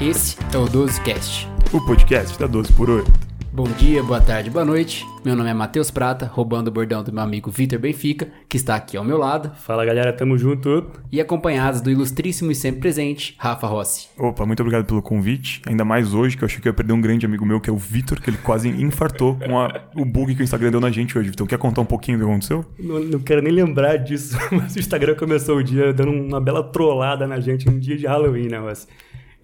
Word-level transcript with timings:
Esse 0.00 0.36
é 0.52 0.58
o 0.58 0.64
12Cast. 0.64 1.46
O 1.72 1.80
podcast 1.80 2.36
da 2.36 2.48
12 2.48 2.72
por 2.72 2.90
8. 2.90 3.12
Bom 3.52 3.68
dia, 3.78 4.02
boa 4.02 4.20
tarde, 4.20 4.50
boa 4.50 4.64
noite. 4.64 5.06
Meu 5.24 5.36
nome 5.36 5.48
é 5.48 5.54
Matheus 5.54 5.88
Prata, 5.88 6.26
roubando 6.26 6.66
o 6.66 6.70
bordão 6.72 7.04
do 7.04 7.12
meu 7.12 7.22
amigo 7.22 7.48
Vitor 7.48 7.78
Benfica, 7.78 8.26
que 8.48 8.56
está 8.56 8.74
aqui 8.74 8.96
ao 8.96 9.04
meu 9.04 9.16
lado. 9.16 9.52
Fala 9.54 9.84
galera, 9.84 10.12
tamo 10.12 10.36
junto. 10.36 10.84
E 11.12 11.20
acompanhados 11.20 11.80
do 11.80 11.92
ilustríssimo 11.92 12.50
e 12.50 12.56
sempre 12.56 12.80
presente, 12.80 13.36
Rafa 13.38 13.68
Rossi. 13.68 14.08
Opa, 14.18 14.44
muito 14.44 14.58
obrigado 14.58 14.84
pelo 14.84 15.00
convite. 15.00 15.62
Ainda 15.64 15.84
mais 15.84 16.12
hoje, 16.12 16.36
que 16.36 16.42
eu 16.42 16.46
achei 16.46 16.60
que 16.60 16.66
eu 16.66 16.70
ia 16.70 16.74
perder 16.74 16.92
um 16.92 17.00
grande 17.00 17.24
amigo 17.24 17.46
meu, 17.46 17.60
que 17.60 17.70
é 17.70 17.72
o 17.72 17.76
Vitor, 17.76 18.20
que 18.20 18.28
ele 18.28 18.38
quase 18.38 18.68
infartou 18.68 19.36
com 19.36 19.60
a, 19.60 19.80
o 19.94 20.04
bug 20.04 20.34
que 20.34 20.42
o 20.42 20.44
Instagram 20.44 20.72
deu 20.72 20.80
na 20.80 20.90
gente 20.90 21.16
hoje. 21.16 21.30
Então, 21.30 21.46
quer 21.46 21.58
contar 21.58 21.82
um 21.82 21.86
pouquinho 21.86 22.18
do 22.18 22.24
que 22.24 22.30
aconteceu? 22.30 22.64
Não, 22.76 22.98
não 22.98 23.20
quero 23.20 23.40
nem 23.40 23.52
lembrar 23.52 23.98
disso, 23.98 24.36
mas 24.50 24.74
o 24.74 24.80
Instagram 24.80 25.14
começou 25.14 25.58
o 25.58 25.62
dia 25.62 25.92
dando 25.92 26.10
uma 26.10 26.40
bela 26.40 26.64
trollada 26.64 27.28
na 27.28 27.38
gente 27.38 27.70
um 27.70 27.78
dia 27.78 27.96
de 27.96 28.04
Halloween, 28.04 28.48
né? 28.48 28.58
Mas 28.58 28.88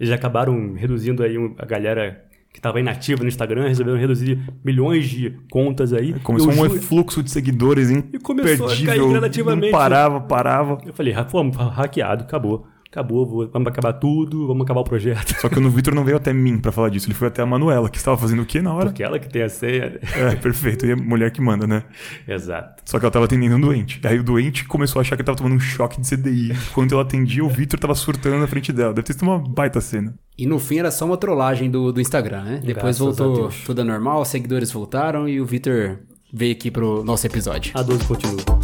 eles 0.00 0.12
acabaram 0.12 0.72
reduzindo 0.72 1.22
aí 1.22 1.36
a 1.58 1.66
galera 1.66 2.24
que 2.52 2.58
estava 2.58 2.80
inativa 2.80 3.22
no 3.22 3.28
Instagram, 3.28 3.68
resolveram 3.68 3.98
reduzir 3.98 4.40
milhões 4.64 5.08
de 5.08 5.30
contas 5.50 5.92
aí. 5.92 6.14
Começou 6.20 6.50
um 6.50 6.70
fluxo 6.80 7.22
de 7.22 7.30
seguidores 7.30 7.90
imperdível. 7.90 8.18
E 8.18 8.22
começou 8.22 8.66
a 8.66 8.76
cair 8.76 9.08
gradativamente. 9.08 9.70
Não 9.70 9.78
parava, 9.78 10.20
parava. 10.20 10.78
Eu 10.84 10.92
falei, 10.92 11.14
fomos 11.28 11.56
hackeado, 11.56 12.24
acabou 12.24 12.66
acabou, 12.90 13.24
vou, 13.24 13.48
vamos 13.48 13.68
acabar 13.68 13.92
tudo, 13.92 14.46
vamos 14.48 14.64
acabar 14.64 14.80
o 14.80 14.84
projeto. 14.84 15.40
Só 15.40 15.48
que 15.48 15.58
o 15.58 15.70
Vitor 15.70 15.94
não 15.94 16.04
veio 16.04 16.16
até 16.16 16.32
mim 16.32 16.58
para 16.58 16.72
falar 16.72 16.88
disso, 16.88 17.06
ele 17.06 17.14
foi 17.14 17.28
até 17.28 17.40
a 17.40 17.46
Manuela, 17.46 17.88
que 17.88 17.96
estava 17.96 18.16
fazendo 18.16 18.42
o 18.42 18.46
quê 18.46 18.60
na 18.60 18.74
hora? 18.74 18.86
Porque 18.86 19.02
ela 19.02 19.18
que 19.18 19.28
tem 19.28 19.42
a 19.42 19.48
senha. 19.48 19.98
É, 20.14 20.34
perfeito, 20.34 20.84
e 20.84 20.92
a 20.92 20.96
mulher 20.96 21.30
que 21.30 21.40
manda, 21.40 21.66
né? 21.66 21.84
Exato. 22.26 22.82
Só 22.84 22.98
que 22.98 23.04
ela 23.04 23.12
tava 23.12 23.24
atendendo 23.26 23.56
um 23.56 23.60
doente. 23.60 24.00
Aí 24.04 24.18
o 24.18 24.24
doente 24.24 24.64
começou 24.64 24.98
a 24.98 25.02
achar 25.02 25.16
que 25.16 25.22
ele 25.22 25.26
tava 25.26 25.38
tomando 25.38 25.54
um 25.54 25.60
choque 25.60 26.00
de 26.00 26.08
CDI. 26.08 26.52
Quando 26.74 26.92
ela 26.92 27.02
atendia, 27.02 27.44
o 27.44 27.48
Vitor 27.48 27.78
tava 27.78 27.94
surtando 27.94 28.38
na 28.38 28.46
frente 28.46 28.72
dela. 28.72 28.92
Deve 28.92 29.06
ter 29.06 29.12
sido 29.12 29.22
uma 29.22 29.38
baita 29.38 29.80
cena. 29.80 30.14
E 30.36 30.46
no 30.46 30.58
fim 30.58 30.78
era 30.78 30.90
só 30.90 31.04
uma 31.04 31.16
trollagem 31.16 31.70
do, 31.70 31.92
do 31.92 32.00
Instagram, 32.00 32.42
né? 32.42 32.60
Depois 32.64 32.98
Graças 32.98 32.98
voltou 32.98 33.50
tudo 33.64 33.84
normal, 33.84 34.22
os 34.22 34.28
seguidores 34.28 34.72
voltaram 34.72 35.28
e 35.28 35.40
o 35.40 35.44
Vitor 35.44 35.98
veio 36.32 36.52
aqui 36.52 36.70
pro 36.70 37.04
nosso 37.04 37.26
episódio. 37.26 37.72
A 37.74 37.82
12 37.82 38.04
continua. 38.04 38.59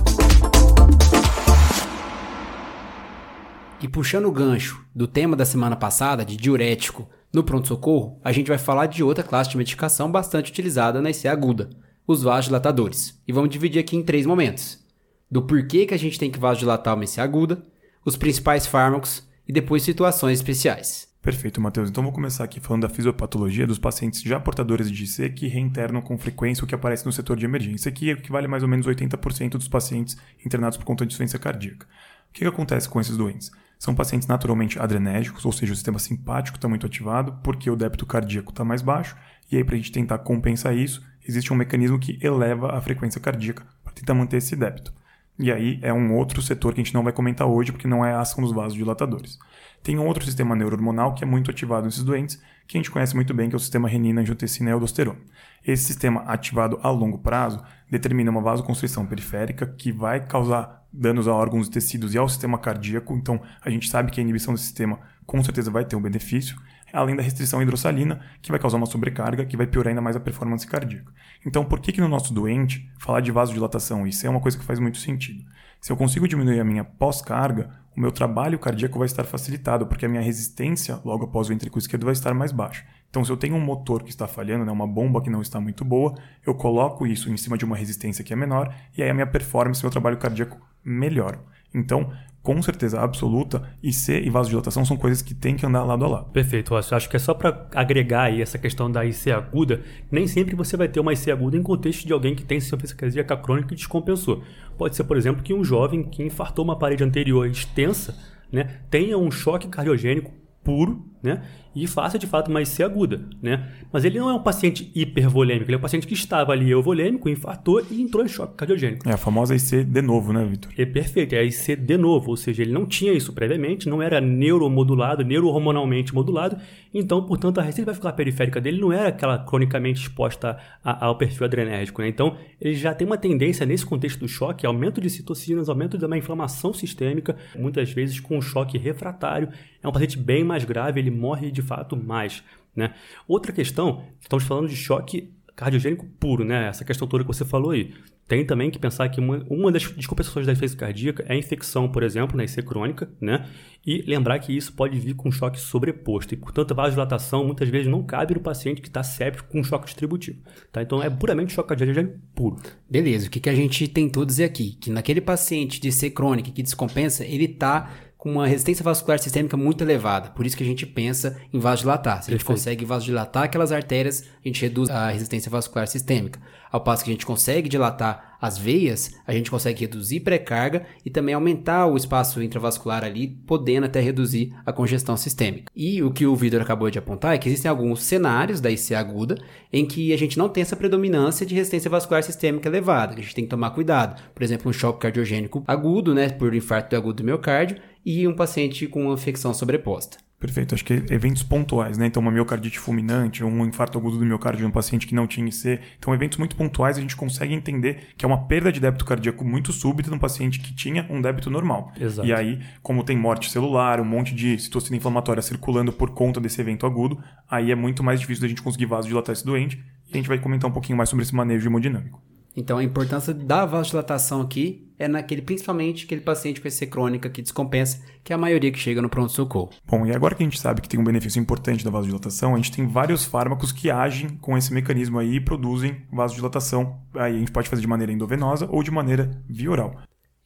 E 3.87 3.89
puxando 3.89 4.27
o 4.27 4.33
gancho 4.33 4.85
do 4.93 5.07
tema 5.07 5.37
da 5.37 5.45
semana 5.45 5.77
passada, 5.77 6.25
de 6.25 6.37
diurético, 6.37 7.09
no 7.33 7.45
pronto-socorro, 7.45 8.19
a 8.25 8.33
gente 8.33 8.49
vai 8.49 8.59
falar 8.59 8.87
de 8.87 9.01
outra 9.01 9.23
classe 9.23 9.51
de 9.51 9.57
medicação 9.57 10.11
bastante 10.11 10.51
utilizada 10.51 11.01
na 11.01 11.11
IC 11.11 11.29
aguda, 11.29 11.71
os 12.05 12.25
vasodilatadores. 12.25 13.23
E 13.29 13.33
vamos 13.33 13.49
dividir 13.49 13.79
aqui 13.79 13.97
em 13.97 14.03
três 14.03 14.27
momentos. 14.27 14.85
Do 15.31 15.41
porquê 15.41 15.87
que 15.87 15.95
a 15.95 15.97
gente 15.97 16.19
tem 16.19 16.33
que 16.33 16.39
vasodilatar 16.41 16.97
uma 16.97 17.05
IC 17.05 17.21
aguda, 17.21 17.63
os 18.05 18.17
principais 18.17 18.67
fármacos 18.67 19.25
e 19.47 19.53
depois 19.53 19.85
situações 19.85 20.41
especiais. 20.41 21.07
Perfeito, 21.23 21.61
Matheus. 21.61 21.89
Então 21.89 22.03
vou 22.03 22.13
começar 22.13 22.43
aqui 22.43 22.59
falando 22.59 22.83
da 22.83 22.89
fisiopatologia 22.89 23.69
dos 23.69 23.79
pacientes 23.79 24.21
já 24.21 24.41
portadores 24.41 24.91
de 24.91 25.05
IC 25.05 25.31
que 25.31 25.47
reinternam 25.47 26.03
com 26.03 26.19
frequência 26.19 26.65
o 26.65 26.67
que 26.67 26.75
aparece 26.75 27.07
no 27.07 27.13
setor 27.13 27.37
de 27.37 27.45
emergência, 27.45 27.93
que 27.93 28.11
equivale 28.11 28.47
a 28.47 28.49
mais 28.49 28.65
ou 28.65 28.69
menos 28.69 28.85
80% 28.85 29.51
dos 29.51 29.69
pacientes 29.69 30.17
internados 30.45 30.77
por 30.77 30.85
conta 30.85 31.07
de 31.07 31.13
insuficiência 31.13 31.39
cardíaca. 31.39 31.87
O 32.31 32.33
que, 32.33 32.41
que 32.41 32.47
acontece 32.47 32.89
com 32.89 33.01
esses 33.01 33.17
doentes? 33.17 33.53
São 33.79 33.95
pacientes 33.95 34.27
naturalmente 34.27 34.79
adrenérgicos, 34.79 35.45
ou 35.45 35.53
seja, 35.53 35.73
o 35.73 35.77
sistema 35.77 35.99
simpático 35.99 36.57
está 36.57 36.69
muito 36.69 36.87
ativado 36.87 37.39
porque 37.43 37.71
o 37.71 37.77
débito 37.77 38.07
cardíaco 38.07 38.51
está 38.51 38.65
mais 38.65 38.83
baixo. 38.83 39.17
E 39.51 39.57
aí, 39.57 39.65
para 39.65 39.75
a 39.75 39.79
gente 39.79 39.93
tentar 39.93 40.19
compensar 40.19 40.75
isso, 40.75 41.05
existe 41.27 41.53
um 41.53 41.57
mecanismo 41.57 41.99
que 41.99 42.19
eleva 42.23 42.77
a 42.77 42.81
frequência 42.81 43.21
cardíaca 43.21 43.67
para 43.85 43.93
tentar 43.93 44.15
manter 44.15 44.39
esse 44.39 44.57
débito. 44.57 44.93
E 45.39 45.53
aí 45.53 45.79
é 45.83 45.93
um 45.93 46.15
outro 46.15 46.41
setor 46.41 46.73
que 46.73 46.81
a 46.81 46.85
gente 46.85 46.95
não 46.95 47.05
vai 47.05 47.13
comentar 47.13 47.47
hoje 47.47 47.71
porque 47.71 47.87
não 47.87 48.05
é 48.05 48.13
a 48.13 48.21
ação 48.21 48.43
dos 48.43 48.53
vasodilatadores. 48.53 49.39
Tem 49.87 49.97
um 49.97 50.05
outro 50.05 50.25
sistema 50.25 50.57
neurohormonal 50.57 51.15
que 51.15 51.23
é 51.23 51.27
muito 51.29 51.49
ativado 51.49 51.85
nesses 51.85 52.03
doentes, 52.03 52.43
que 52.67 52.77
a 52.77 52.81
gente 52.81 52.91
conhece 52.91 53.15
muito 53.15 53.33
bem, 53.33 53.49
que 53.49 53.55
é 53.55 53.57
o 53.57 53.61
sistema 53.61 53.89
renina, 53.89 54.21
angiotensina 54.21 54.69
e 54.69 54.73
aldosterona. 54.73 55.21
Esse 55.65 55.85
sistema 55.85 56.23
ativado 56.23 56.81
a 56.83 56.91
longo 56.91 57.19
prazo 57.19 57.63
determina 57.89 58.29
uma 58.29 58.41
vasoconstrição 58.41 59.07
periférica 59.07 59.65
que 59.65 59.93
vai 59.93 60.27
causar 60.27 60.85
danos 60.93 61.29
a 61.29 61.33
órgãos 61.33 61.69
e 61.69 61.71
tecidos 61.71 62.15
e 62.15 62.19
ao 62.19 62.29
sistema 62.29 62.59
cardíaco. 62.59 63.15
Então, 63.15 63.41
a 63.65 63.71
gente 63.71 63.89
sabe 63.89 64.11
que 64.11 64.19
a 64.19 64.25
inibição 64.25 64.53
do 64.53 64.59
sistema 64.59 64.99
com 65.27 65.43
certeza 65.43 65.71
vai 65.71 65.85
ter 65.85 65.97
um 65.97 66.01
benefício, 66.01 66.57
além 66.93 67.17
da 67.17 67.23
restrição 67.23 67.61
hidrossalina, 67.61 68.21
que 68.41 68.51
vai 68.51 68.61
causar 68.61 68.77
uma 68.77 68.87
sobrecarga, 68.87 69.45
que 69.45 69.57
vai 69.57 69.67
piorar 69.67 69.91
ainda 69.91 70.01
mais 70.01 70.17
a 70.17 70.21
performance 70.21 70.67
cardíaca. 70.67 71.13
Então, 71.45 71.65
por 71.65 71.81
que, 71.81 71.93
que 71.93 72.01
no 72.01 72.09
nosso 72.09 72.33
doente 72.33 72.89
falar 72.99 73.21
de 73.21 73.31
vasodilatação? 73.33 74.07
Isso 74.07 74.27
é 74.27 74.31
uma 74.31 74.41
coisa 74.41 74.57
que 74.57 74.65
faz 74.65 74.79
muito 74.79 74.99
sentido. 74.99 75.45
Se 75.81 75.93
eu 75.93 75.97
consigo 75.97 76.27
diminuir 76.27 76.61
a 76.61 76.65
minha 76.65 76.85
pós-carga, 76.85 77.71
o 77.97 78.01
meu 78.01 78.13
trabalho 78.13 78.59
cardíaco 78.59 78.99
vai 78.99 79.07
estar 79.07 79.25
facilitado, 79.25 79.87
porque 79.87 80.07
a 80.07 80.09
minha 80.09 80.23
resistência 80.23 81.01
logo 81.05 81.25
após 81.25 81.47
o 81.47 81.51
ventrículo 81.51 81.79
esquerdo 81.79 82.05
vai 82.05 82.13
estar 82.13 82.35
mais 82.35 82.53
baixa. 82.53 82.85
Então, 83.09 83.25
se 83.25 83.31
eu 83.31 83.37
tenho 83.37 83.55
um 83.55 83.61
motor 83.61 84.03
que 84.03 84.11
está 84.11 84.27
falhando, 84.27 84.65
né, 84.65 84.73
uma 84.73 84.87
bomba 84.87 85.23
que 85.23 85.31
não 85.31 85.41
está 85.41 85.61
muito 85.61 85.85
boa, 85.85 86.15
eu 86.45 86.55
coloco 86.55 87.07
isso 87.07 87.31
em 87.31 87.37
cima 87.37 87.57
de 87.57 87.65
uma 87.65 87.77
resistência 87.77 88.23
que 88.25 88.33
é 88.33 88.37
menor, 88.37 88.75
e 88.97 89.03
aí 89.03 89.09
a 89.09 89.15
minha 89.15 89.27
performance, 89.27 89.83
meu 89.83 89.91
trabalho 89.91 90.19
cardíaco 90.19 90.61
melhora. 90.85 91.41
Então, 91.75 92.13
com 92.47 92.63
certeza 92.63 93.01
absoluta, 93.01 93.61
IC 93.83 94.23
e 94.25 94.31
vasodilatação 94.31 94.85
são 94.85 94.97
coisas 94.97 95.21
que 95.21 95.35
têm 95.35 95.57
que 95.57 95.67
andar 95.67 95.83
lado 95.83 96.05
a 96.05 96.09
lado. 96.09 96.31
Perfeito, 96.31 96.75
eu 96.75 96.79
acho 96.79 97.11
que 97.11 97.17
é 97.17 97.19
só 97.19 97.35
para 97.35 97.67
agregar 97.75 98.23
aí 98.23 98.41
essa 98.41 98.57
questão 98.57 98.89
da 98.89 99.05
IC 99.05 99.33
aguda, 99.33 99.83
nem 100.13 100.29
sempre 100.29 100.55
você 100.55 100.77
vai 100.77 100.87
ter 100.87 101.01
uma 101.01 101.13
IC 101.13 101.29
aguda 101.33 101.57
em 101.57 101.63
contexto 101.63 102.07
de 102.07 102.13
alguém 102.13 102.37
que 102.37 102.45
tem 102.45 102.59
insuficiência 102.59 102.97
cardíaca 102.97 103.37
crônica 103.37 103.75
e 103.75 103.77
descompensou. 103.77 104.45
Pode 104.79 104.95
ser, 104.95 105.03
por 105.03 105.17
exemplo, 105.17 105.43
que 105.43 105.53
um 105.53 105.65
jovem 105.65 106.05
que 106.05 106.23
infartou 106.23 106.65
uma 106.65 106.79
parede 106.79 107.03
anterior 107.03 107.49
extensa 107.49 108.17
né, 108.53 108.79
tenha 108.89 109.19
um 109.19 109.29
choque 109.29 109.67
cardiogênico 109.67 110.31
puro, 110.63 111.05
né? 111.23 111.43
E 111.75 111.87
faça 111.87 112.19
de 112.19 112.27
fato 112.27 112.49
uma 112.49 112.63
IC 112.63 112.83
aguda, 112.83 113.21
né? 113.43 113.69
Mas 113.93 114.05
ele 114.05 114.19
não 114.19 114.31
é 114.31 114.35
um 114.35 114.43
paciente 114.43 114.91
hipervolêmico, 114.95 115.67
ele 115.67 115.75
é 115.75 115.79
um 115.79 115.83
paciente 115.83 116.07
que 116.07 116.15
estava 116.15 116.53
ali 116.53 116.71
euvolêmico, 116.71 117.29
infartou 117.29 117.85
e 117.91 118.01
entrou 118.01 118.25
em 118.25 118.29
choque 118.29 118.55
cardiogênico. 118.55 119.09
É 119.09 119.13
a 119.13 119.17
famosa 119.19 119.55
IC 119.55 119.85
de 119.85 120.03
novo, 120.03 120.33
né, 120.33 120.45
Vitor? 120.45 120.73
É 120.77 120.87
perfeito, 120.87 121.35
é 121.35 121.39
a 121.39 121.45
IC 121.45 121.77
de 121.77 121.97
novo, 121.99 122.31
ou 122.31 122.37
seja, 122.37 122.63
ele 122.63 122.73
não 122.73 122.87
tinha 122.87 123.13
isso 123.13 123.33
previamente, 123.33 123.89
não 123.89 124.01
era 124.01 124.21
neuromodulado, 124.21 125.23
neurohormonalmente 125.23 126.15
modulado, 126.15 126.57
então, 126.99 127.23
portanto, 127.27 127.59
a 127.59 127.63
receita 127.63 127.91
vascular 127.91 128.15
periférica 128.15 128.59
dele 128.59 128.81
não 128.81 128.91
era 128.91 129.09
aquela 129.09 129.39
cronicamente 129.39 130.01
exposta 130.01 130.57
ao 130.83 131.19
perfil 131.19 131.45
adrenérgico, 131.45 132.01
né? 132.01 132.09
Então, 132.09 132.39
ele 132.59 132.73
já 132.73 132.95
tem 132.95 133.07
uma 133.07 133.19
tendência 133.19 133.67
nesse 133.67 133.85
contexto 133.85 134.21
do 134.21 134.29
choque, 134.29 134.65
aumento 134.65 134.99
de 134.99 135.11
citocinas, 135.11 135.69
aumento 135.69 135.99
de 135.99 136.07
uma 136.07 136.17
inflamação 136.17 136.73
sistêmica, 136.73 137.37
muitas 137.55 137.93
vezes 137.93 138.19
com 138.19 138.41
choque 138.41 138.79
refratário. 138.79 139.51
É 139.83 139.87
um 139.87 139.93
paciente 139.93 140.19
bem 140.19 140.43
mais 140.43 140.65
grave, 140.65 140.99
ele 141.07 141.17
morre 141.17 141.51
de 141.51 141.63
fato 141.63 141.97
mais. 141.97 142.43
Né? 142.75 142.95
Outra 143.27 143.53
questão, 143.53 144.05
estamos 144.21 144.45
falando 144.45 144.69
de 144.69 144.77
choque 144.77 145.33
cardiogênico 145.57 146.05
puro, 146.21 146.45
né? 146.45 146.69
Essa 146.69 146.85
questão 146.85 147.09
toda 147.09 147.25
que 147.25 147.29
você 147.29 147.45
falou 147.45 147.71
aí. 147.71 147.95
Tem 148.29 148.45
também 148.45 148.71
que 148.73 148.79
pensar 148.79 149.09
que 149.09 149.21
uma, 149.21 149.47
uma 149.49 149.71
das 149.71 149.85
descompensações 149.85 150.45
da 150.45 150.53
insuficiência 150.53 150.79
cardíaca 150.79 151.25
é 151.29 151.35
a 151.35 151.37
infecção, 151.37 151.89
por 151.89 152.03
exemplo, 152.03 152.37
na 152.37 152.43
IC 152.43 152.61
crônica, 152.63 153.09
né? 153.21 153.49
E 153.87 154.03
lembrar 154.03 154.41
que 154.41 154.55
isso 154.55 154.73
pode 154.73 154.99
vir 154.99 155.15
com 155.15 155.31
choque 155.31 155.61
sobreposto. 155.61 156.35
E, 156.35 156.37
portanto, 156.37 156.73
a 156.73 156.75
vasodilatação 156.75 157.45
muitas 157.45 157.69
vezes 157.69 157.87
não 157.87 158.03
cabe 158.03 158.35
no 158.35 158.41
paciente 158.41 158.83
que 158.83 158.89
está 158.89 159.05
séptico 159.05 159.49
com 159.49 159.63
choque 159.63 159.85
distributivo. 159.85 160.41
Tá? 160.73 160.83
Então, 160.83 161.01
é 161.01 161.09
puramente 161.09 161.53
choque 161.53 161.69
cardiogênico 161.69 162.19
puro. 162.35 162.57
Beleza. 162.91 163.29
O 163.29 163.31
que, 163.31 163.39
que 163.39 163.49
a 163.49 163.55
gente 163.55 163.87
tentou 163.87 164.25
dizer 164.25 164.43
aqui? 164.43 164.73
Que 164.73 164.91
naquele 164.91 165.21
paciente 165.21 165.81
de 165.81 165.89
IC 165.89 166.11
crônica 166.11 166.51
que 166.51 166.65
descompensa, 166.65 167.25
ele 167.25 167.45
está 167.45 167.93
com 168.27 168.33
uma 168.33 168.49
resistência 168.49 168.83
vascular 168.83 169.21
sistêmica 169.21 169.57
muito 169.57 169.85
elevada. 169.85 170.31
Por 170.31 170.45
isso 170.45 170.57
que 170.57 170.65
a 170.65 170.67
gente 170.67 170.85
pensa 170.85 171.41
em 171.53 171.61
vasodilatar. 171.61 172.25
Se 172.25 172.31
a 172.31 172.33
gente 172.33 172.45
consegue 172.45 172.85
vasodilatar 172.85 173.45
aquelas 173.45 173.71
artérias, 173.71 174.25
a 174.45 174.49
gente 174.49 174.61
reduz 174.63 174.91
a 174.91 175.11
resistência 175.11 175.49
vascular 175.49 175.87
sistêmica. 175.87 176.41
Ao 176.77 176.81
passo 176.83 177.03
que 177.03 177.11
a 177.11 177.15
gente 177.15 177.25
consegue 177.25 177.71
dilatar 177.71 178.37
as 178.39 178.59
veias, 178.59 179.15
a 179.27 179.33
gente 179.33 179.51
consegue 179.51 179.81
reduzir 179.81 180.21
pré-carga 180.21 180.85
e 181.03 181.09
também 181.09 181.35
aumentar 181.35 181.87
o 181.87 181.97
espaço 181.97 182.43
intravascular 182.43 183.03
ali, 183.03 183.29
podendo 183.47 183.87
até 183.87 183.99
reduzir 183.99 184.53
a 184.67 184.75
congestão 184.75 185.17
sistêmica. 185.17 185.73
E 185.75 186.03
o 186.03 186.11
que 186.11 186.27
o 186.27 186.37
Vitor 186.37 186.61
acabou 186.61 186.91
de 186.91 186.99
apontar 186.99 187.35
é 187.35 187.39
que 187.39 187.49
existem 187.49 187.71
alguns 187.71 188.03
cenários 188.03 188.61
da 188.61 188.71
IC 188.71 188.95
aguda 188.95 189.39
em 189.73 189.87
que 189.87 190.13
a 190.13 190.19
gente 190.19 190.37
não 190.37 190.51
tem 190.51 190.61
essa 190.61 190.77
predominância 190.77 191.47
de 191.47 191.55
resistência 191.55 191.89
vascular 191.89 192.23
sistêmica 192.23 192.69
elevada, 192.69 193.15
que 193.15 193.21
a 193.21 193.25
gente 193.25 193.35
tem 193.35 193.45
que 193.45 193.51
tomar 193.51 193.71
cuidado. 193.71 194.21
Por 194.35 194.43
exemplo, 194.43 194.69
um 194.69 194.75
choque 194.75 195.01
cardiogênico 195.01 195.65
agudo, 195.67 196.15
né, 196.15 196.29
por 196.29 196.55
infarto 196.55 196.95
agudo 196.95 197.23
do 197.23 197.25
miocárdio, 197.25 197.79
e 198.05 198.29
um 198.29 198.37
paciente 198.37 198.87
com 198.87 199.07
uma 199.07 199.15
infecção 199.15 199.55
sobreposta. 199.55 200.26
Perfeito, 200.39 200.75
acho 200.75 200.85
que 200.85 200.93
eventos 201.09 201.43
pontuais, 201.43 201.97
né? 201.97 202.07
Então, 202.07 202.21
uma 202.21 202.31
miocardite 202.31 202.79
fulminante, 202.79 203.43
um 203.43 203.65
infarto 203.65 203.97
agudo 203.97 204.19
do 204.19 204.25
miocárdio 204.25 204.61
de 204.61 204.67
um 204.67 204.71
paciente 204.71 205.07
que 205.07 205.15
não 205.15 205.27
tinha 205.27 205.49
IC. 205.49 205.81
Então, 205.99 206.13
eventos 206.13 206.37
muito 206.37 206.55
pontuais, 206.55 206.99
a 206.99 207.01
gente 207.01 207.17
consegue 207.17 207.55
entender 207.55 208.09
que 208.19 208.25
é 208.25 208.29
uma 208.29 208.47
perda 208.47 208.71
de 208.71 208.79
débito 208.79 209.07
cardíaco 209.07 209.43
muito 209.45 209.73
súbita 209.73 210.11
num 210.11 210.19
paciente 210.19 210.61
que 210.61 210.75
tinha 210.75 211.07
um 211.09 211.23
débito 211.23 211.49
normal. 211.49 211.91
Exato. 211.99 212.29
E 212.29 212.35
aí, 212.35 212.61
como 212.83 213.03
tem 213.03 213.17
morte 213.17 213.51
celular, 213.51 213.99
um 213.99 214.05
monte 214.05 214.35
de 214.35 214.59
citocina 214.59 214.99
inflamatória 214.99 215.41
circulando 215.41 215.91
por 215.91 216.11
conta 216.11 216.39
desse 216.39 216.61
evento 216.61 216.85
agudo, 216.85 217.19
aí 217.51 217.73
é 217.73 217.75
muito 217.75 218.05
mais 218.05 218.21
difícil 218.21 218.43
da 218.43 218.49
gente 218.49 218.63
conseguir 218.63 218.87
vasodilatar 218.87 219.33
esse 219.33 219.45
doente. 219.45 219.83
E 220.09 220.13
a 220.13 220.17
gente 220.19 220.29
vai 220.29 220.39
comentar 220.39 220.69
um 220.69 220.73
pouquinho 220.73 220.99
mais 220.99 221.09
sobre 221.09 221.23
esse 221.25 221.35
manejo 221.35 221.67
hemodinâmico. 221.67 222.23
Então 222.57 222.79
a 222.79 222.85
importância 222.85 223.35
da 223.35 223.67
vasodilatação 223.67 224.41
aqui 224.41 224.87
é 224.99 225.07
naquele, 225.07 225.43
principalmente 225.43 226.07
aquele 226.07 226.23
paciente 226.23 226.61
com 226.61 226.67
EC 226.67 226.89
crônica 226.89 227.29
que 227.29 227.43
descompensa, 227.43 228.03
que 228.25 228.33
é 228.33 228.35
a 228.35 228.39
maioria 228.39 228.73
que 228.73 228.79
chega 228.79 229.03
no 229.03 229.11
pronto-socorro. 229.11 229.71
Bom, 229.87 230.07
e 230.07 230.13
agora 230.13 230.35
que 230.35 230.43
a 230.43 230.47
gente 230.47 230.59
sabe 230.59 230.81
que 230.81 230.89
tem 230.89 230.99
um 230.99 231.05
benefício 231.05 231.39
importante 231.39 231.85
da 231.85 231.91
vasodilatação, 231.91 232.55
a 232.55 232.57
gente 232.57 232.73
tem 232.73 232.87
vários 232.87 233.25
fármacos 233.25 233.73
que 233.73 233.91
agem 233.91 234.31
com 234.39 234.57
esse 234.57 234.73
mecanismo 234.73 235.19
aí 235.19 235.37
e 235.37 235.41
produzem 235.41 236.03
vasodilatação. 236.11 236.99
Aí 237.15 237.37
a 237.37 237.39
gente 237.39 237.53
pode 237.53 237.69
fazer 237.69 237.83
de 237.83 237.89
maneira 237.89 238.11
endovenosa 238.11 238.67
ou 238.71 238.83
de 238.83 238.91
maneira 238.91 239.43
via 239.47 239.71
oral. 239.71 240.01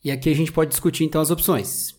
E 0.04 0.10
aqui 0.10 0.30
a 0.30 0.34
gente 0.34 0.50
pode 0.50 0.70
discutir 0.70 1.04
então 1.04 1.20
as 1.20 1.30
opções. 1.30 1.94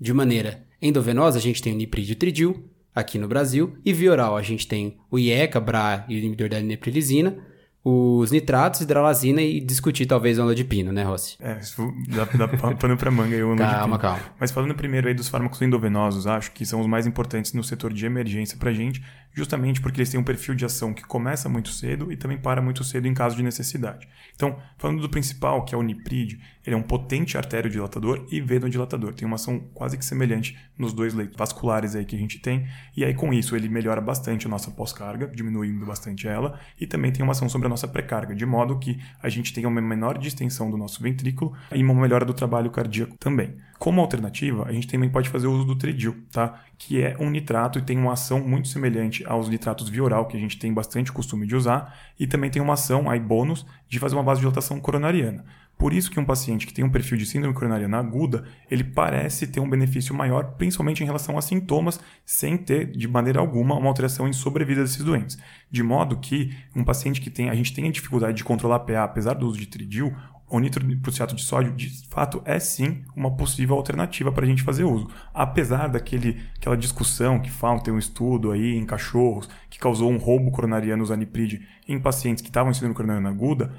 De 0.00 0.12
maneira 0.12 0.64
endovenosa, 0.80 1.38
a 1.38 1.40
gente 1.40 1.62
tem 1.62 1.72
o 1.72 1.76
nipridil 1.76 2.68
aqui 2.94 3.18
no 3.18 3.28
Brasil, 3.28 3.74
e 3.84 3.92
via 3.92 4.10
oral 4.10 4.36
a 4.36 4.42
gente 4.42 4.66
tem 4.66 4.98
o 5.10 5.18
IECA, 5.18 5.60
BRA 5.60 6.04
e 6.08 6.16
o 6.16 6.18
inibidor 6.18 6.50
da 6.50 6.60
niprilizina, 6.60 7.38
os 7.84 8.30
nitratos, 8.30 8.80
hidralazina 8.80 9.42
e 9.42 9.60
discutir 9.60 10.06
talvez 10.06 10.38
de 10.54 10.64
pino, 10.64 10.92
né, 10.92 11.02
Rossi? 11.02 11.36
É, 11.40 11.58
isso 11.58 11.92
dá, 12.08 12.24
dá 12.24 12.46
pano 12.76 12.96
pra 12.96 13.10
manga 13.10 13.34
aí 13.34 13.42
o 13.42 13.56
Calma, 13.56 13.98
calma. 13.98 14.20
Mas 14.38 14.52
falando 14.52 14.74
primeiro 14.74 15.08
aí 15.08 15.14
dos 15.14 15.28
fármacos 15.28 15.60
endovenosos, 15.60 16.26
acho 16.26 16.52
que 16.52 16.64
são 16.64 16.80
os 16.80 16.86
mais 16.86 17.06
importantes 17.06 17.52
no 17.52 17.64
setor 17.64 17.92
de 17.92 18.06
emergência 18.06 18.56
pra 18.56 18.72
gente, 18.72 19.02
justamente 19.34 19.80
porque 19.80 19.98
eles 19.98 20.10
têm 20.10 20.20
um 20.20 20.24
perfil 20.24 20.54
de 20.54 20.64
ação 20.64 20.94
que 20.94 21.02
começa 21.02 21.48
muito 21.48 21.70
cedo 21.70 22.12
e 22.12 22.16
também 22.16 22.38
para 22.38 22.62
muito 22.62 22.84
cedo 22.84 23.08
em 23.08 23.14
caso 23.14 23.34
de 23.34 23.42
necessidade. 23.42 24.08
Então, 24.34 24.56
falando 24.78 25.00
do 25.00 25.08
principal, 25.08 25.64
que 25.64 25.74
é 25.74 25.78
o 25.78 25.82
Niprid, 25.82 26.38
ele 26.64 26.76
é 26.76 26.78
um 26.78 26.82
potente 26.82 27.36
arteriodilatador 27.36 28.26
e 28.30 28.40
venodilatador. 28.40 29.14
Tem 29.14 29.26
uma 29.26 29.34
ação 29.34 29.58
quase 29.74 29.98
que 29.98 30.04
semelhante 30.04 30.56
nos 30.78 30.92
dois 30.92 31.14
leitos 31.14 31.36
vasculares 31.36 31.96
aí 31.96 32.04
que 32.04 32.14
a 32.14 32.18
gente 32.18 32.38
tem. 32.38 32.66
E 32.96 33.04
aí, 33.04 33.14
com 33.14 33.32
isso, 33.32 33.56
ele 33.56 33.68
melhora 33.68 34.00
bastante 34.00 34.46
a 34.46 34.50
nossa 34.50 34.70
pós-carga, 34.70 35.26
diminuindo 35.26 35.84
bastante 35.84 36.28
ela, 36.28 36.58
e 36.80 36.86
também 36.86 37.10
tem 37.10 37.22
uma 37.22 37.32
ação 37.32 37.48
sobre 37.48 37.66
a 37.66 37.70
nossa 37.72 37.88
pré-carga, 37.88 38.34
de 38.34 38.46
modo 38.46 38.78
que 38.78 39.00
a 39.22 39.28
gente 39.28 39.52
tenha 39.52 39.68
uma 39.68 39.80
menor 39.80 40.18
distensão 40.18 40.70
do 40.70 40.76
nosso 40.76 41.02
ventrículo 41.02 41.52
e 41.74 41.82
uma 41.82 41.94
melhora 41.94 42.24
do 42.24 42.32
trabalho 42.32 42.70
cardíaco 42.70 43.16
também. 43.18 43.56
Como 43.78 44.00
alternativa, 44.00 44.64
a 44.68 44.72
gente 44.72 44.86
também 44.86 45.10
pode 45.10 45.28
fazer 45.28 45.48
uso 45.48 45.64
do 45.64 45.76
tridil, 45.76 46.24
tá? 46.30 46.60
que 46.78 47.02
é 47.02 47.16
um 47.18 47.30
nitrato 47.30 47.78
e 47.78 47.82
tem 47.82 47.98
uma 47.98 48.12
ação 48.12 48.40
muito 48.40 48.68
semelhante 48.68 49.24
aos 49.26 49.48
nitratos 49.48 49.88
via 49.88 50.02
oral, 50.02 50.26
que 50.26 50.36
a 50.36 50.40
gente 50.40 50.58
tem 50.58 50.72
bastante 50.72 51.12
costume 51.12 51.46
de 51.46 51.56
usar, 51.56 51.96
e 52.18 52.26
também 52.26 52.50
tem 52.50 52.60
uma 52.62 52.74
ação, 52.74 53.08
aí 53.10 53.20
bônus, 53.20 53.66
de 53.88 53.98
fazer 53.98 54.14
uma 54.14 54.22
vasodilatação 54.22 54.80
coronariana. 54.80 55.44
Por 55.82 55.92
isso 55.92 56.12
que 56.12 56.20
um 56.20 56.24
paciente 56.24 56.64
que 56.64 56.72
tem 56.72 56.84
um 56.84 56.88
perfil 56.88 57.18
de 57.18 57.26
síndrome 57.26 57.52
coronariana 57.52 57.98
aguda, 57.98 58.44
ele 58.70 58.84
parece 58.84 59.48
ter 59.48 59.58
um 59.58 59.68
benefício 59.68 60.14
maior, 60.14 60.52
principalmente 60.52 61.02
em 61.02 61.06
relação 61.06 61.36
a 61.36 61.42
sintomas, 61.42 61.98
sem 62.24 62.56
ter, 62.56 62.86
de 62.92 63.08
maneira 63.08 63.40
alguma, 63.40 63.74
uma 63.74 63.88
alteração 63.88 64.28
em 64.28 64.32
sobrevida 64.32 64.80
desses 64.82 65.02
doentes. 65.02 65.36
De 65.68 65.82
modo 65.82 66.18
que 66.18 66.56
um 66.76 66.84
paciente 66.84 67.20
que 67.20 67.28
tem, 67.28 67.50
a 67.50 67.54
gente 67.56 67.74
tem 67.74 67.88
a 67.88 67.90
dificuldade 67.90 68.36
de 68.36 68.44
controlar 68.44 68.76
a 68.76 68.78
PA, 68.78 69.02
apesar 69.02 69.34
do 69.34 69.44
uso 69.44 69.58
de 69.58 69.66
tridil, 69.66 70.14
o 70.48 70.60
nitrocruciato 70.60 71.34
de 71.34 71.42
sódio, 71.42 71.72
de 71.72 72.06
fato, 72.10 72.42
é 72.44 72.60
sim 72.60 73.02
uma 73.16 73.34
possível 73.34 73.74
alternativa 73.74 74.30
para 74.30 74.44
a 74.44 74.46
gente 74.46 74.62
fazer 74.62 74.84
uso. 74.84 75.08
Apesar 75.32 75.88
daquele, 75.88 76.42
aquela 76.56 76.76
discussão 76.76 77.40
que 77.40 77.50
falam, 77.50 77.80
tem 77.80 77.92
um 77.92 77.98
estudo 77.98 78.52
aí 78.52 78.76
em 78.76 78.84
cachorros 78.84 79.48
que 79.70 79.78
causou 79.78 80.12
um 80.12 80.18
roubo 80.18 80.52
coronariano 80.52 81.04
zaniprid 81.06 81.62
em 81.88 81.98
pacientes 81.98 82.42
que 82.42 82.50
estavam 82.50 82.70
em 82.70 82.74
síndrome 82.74 82.94
coronariana 82.94 83.30
aguda, 83.30 83.72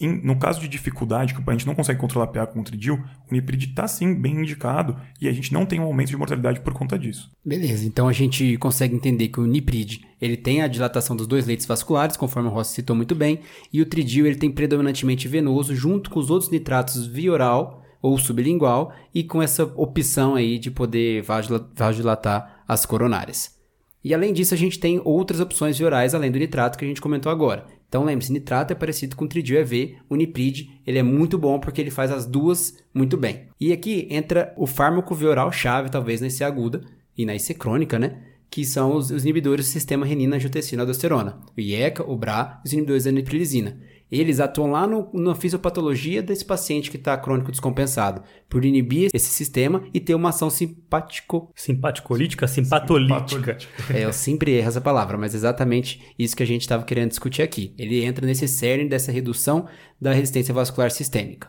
em, 0.00 0.08
no 0.24 0.36
caso 0.36 0.60
de 0.60 0.66
dificuldade, 0.66 1.34
que 1.34 1.42
a 1.44 1.52
gente 1.52 1.66
não 1.66 1.74
consegue 1.74 2.00
controlar 2.00 2.24
a 2.24 2.28
PA 2.28 2.46
com 2.46 2.60
o 2.60 2.64
tridil, 2.64 2.94
o 3.30 3.34
niprid 3.34 3.64
está 3.64 3.86
sim 3.86 4.14
bem 4.14 4.40
indicado 4.40 4.96
e 5.20 5.28
a 5.28 5.32
gente 5.32 5.52
não 5.52 5.66
tem 5.66 5.78
um 5.78 5.84
aumento 5.84 6.08
de 6.08 6.16
mortalidade 6.16 6.60
por 6.60 6.72
conta 6.72 6.98
disso. 6.98 7.30
Beleza, 7.44 7.86
então 7.86 8.08
a 8.08 8.12
gente 8.12 8.56
consegue 8.56 8.94
entender 8.94 9.28
que 9.28 9.38
o 9.38 9.46
niprid 9.46 10.00
ele 10.20 10.36
tem 10.36 10.62
a 10.62 10.68
dilatação 10.68 11.14
dos 11.14 11.26
dois 11.26 11.46
leitos 11.46 11.66
vasculares, 11.66 12.16
conforme 12.16 12.48
o 12.48 12.52
Rossi 12.52 12.74
citou 12.74 12.96
muito 12.96 13.14
bem, 13.14 13.40
e 13.72 13.82
o 13.82 13.86
tridil 13.86 14.26
ele 14.26 14.36
tem 14.36 14.50
predominantemente 14.50 15.28
venoso 15.28 15.74
junto 15.74 16.10
com 16.10 16.18
os 16.18 16.30
outros 16.30 16.50
nitratos 16.50 17.06
via 17.06 17.32
oral 17.32 17.84
ou 18.00 18.16
sublingual 18.16 18.94
e 19.14 19.22
com 19.22 19.42
essa 19.42 19.64
opção 19.64 20.34
aí 20.34 20.58
de 20.58 20.70
poder 20.70 21.22
vasodilatar 21.22 22.62
as 22.66 22.86
coronárias. 22.86 23.58
E 24.02 24.14
além 24.14 24.32
disso, 24.32 24.54
a 24.54 24.56
gente 24.56 24.78
tem 24.78 25.00
outras 25.04 25.40
opções 25.40 25.76
via 25.76 25.86
orais 25.86 26.14
além 26.14 26.30
do 26.30 26.38
nitrato 26.38 26.78
que 26.78 26.84
a 26.84 26.88
gente 26.88 27.02
comentou 27.02 27.30
agora. 27.30 27.66
Então 27.90 28.04
lembre-se, 28.04 28.32
nitrato 28.32 28.72
é 28.72 28.76
parecido 28.76 29.16
com 29.16 29.26
tridil 29.26 29.58
EV, 29.58 29.96
o 30.08 30.14
niprid, 30.14 30.70
ele 30.86 31.00
é 31.00 31.02
muito 31.02 31.36
bom 31.36 31.58
porque 31.58 31.80
ele 31.80 31.90
faz 31.90 32.12
as 32.12 32.24
duas 32.24 32.78
muito 32.94 33.16
bem. 33.16 33.48
E 33.60 33.72
aqui 33.72 34.06
entra 34.08 34.54
o 34.56 34.64
fármaco 34.64 35.12
vioral 35.12 35.50
chave, 35.50 35.90
talvez 35.90 36.20
na 36.20 36.28
IC 36.28 36.44
aguda 36.44 36.82
e 37.18 37.26
na 37.26 37.34
IC 37.34 37.54
crônica, 37.54 37.98
né? 37.98 38.22
Que 38.48 38.64
são 38.64 38.94
os, 38.94 39.10
os 39.10 39.24
inibidores 39.24 39.66
do 39.66 39.72
sistema 39.72 40.06
renina-angiotensina-aldosterona, 40.06 41.40
o 41.56 41.60
IECA, 41.60 42.08
o 42.08 42.16
BRA 42.16 42.60
e 42.64 42.68
os 42.68 42.72
inibidores 42.72 43.04
da 43.04 43.10
niprilizina. 43.10 43.80
Eles 44.10 44.40
atuam 44.40 44.70
lá 44.70 44.86
no, 44.86 45.10
na 45.12 45.34
fisiopatologia 45.34 46.22
desse 46.22 46.44
paciente 46.44 46.90
que 46.90 46.96
está 46.96 47.16
crônico 47.16 47.50
descompensado, 47.50 48.22
por 48.48 48.64
inibir 48.64 49.10
esse 49.12 49.30
sistema 49.30 49.82
e 49.94 50.00
ter 50.00 50.14
uma 50.14 50.30
ação 50.30 50.50
simpático... 50.50 51.52
Simpaticolítica? 51.54 52.48
Simpatolítica. 52.48 53.58
É, 53.92 54.04
eu 54.04 54.12
sempre 54.12 54.52
erro 54.52 54.68
essa 54.68 54.80
palavra, 54.80 55.16
mas 55.16 55.34
exatamente 55.34 56.00
isso 56.18 56.36
que 56.36 56.42
a 56.42 56.46
gente 56.46 56.62
estava 56.62 56.84
querendo 56.84 57.10
discutir 57.10 57.42
aqui. 57.42 57.74
Ele 57.78 58.02
entra 58.04 58.26
nesse 58.26 58.48
cerne 58.48 58.88
dessa 58.88 59.12
redução 59.12 59.66
da 60.00 60.12
resistência 60.12 60.52
vascular 60.52 60.90
sistêmica. 60.90 61.48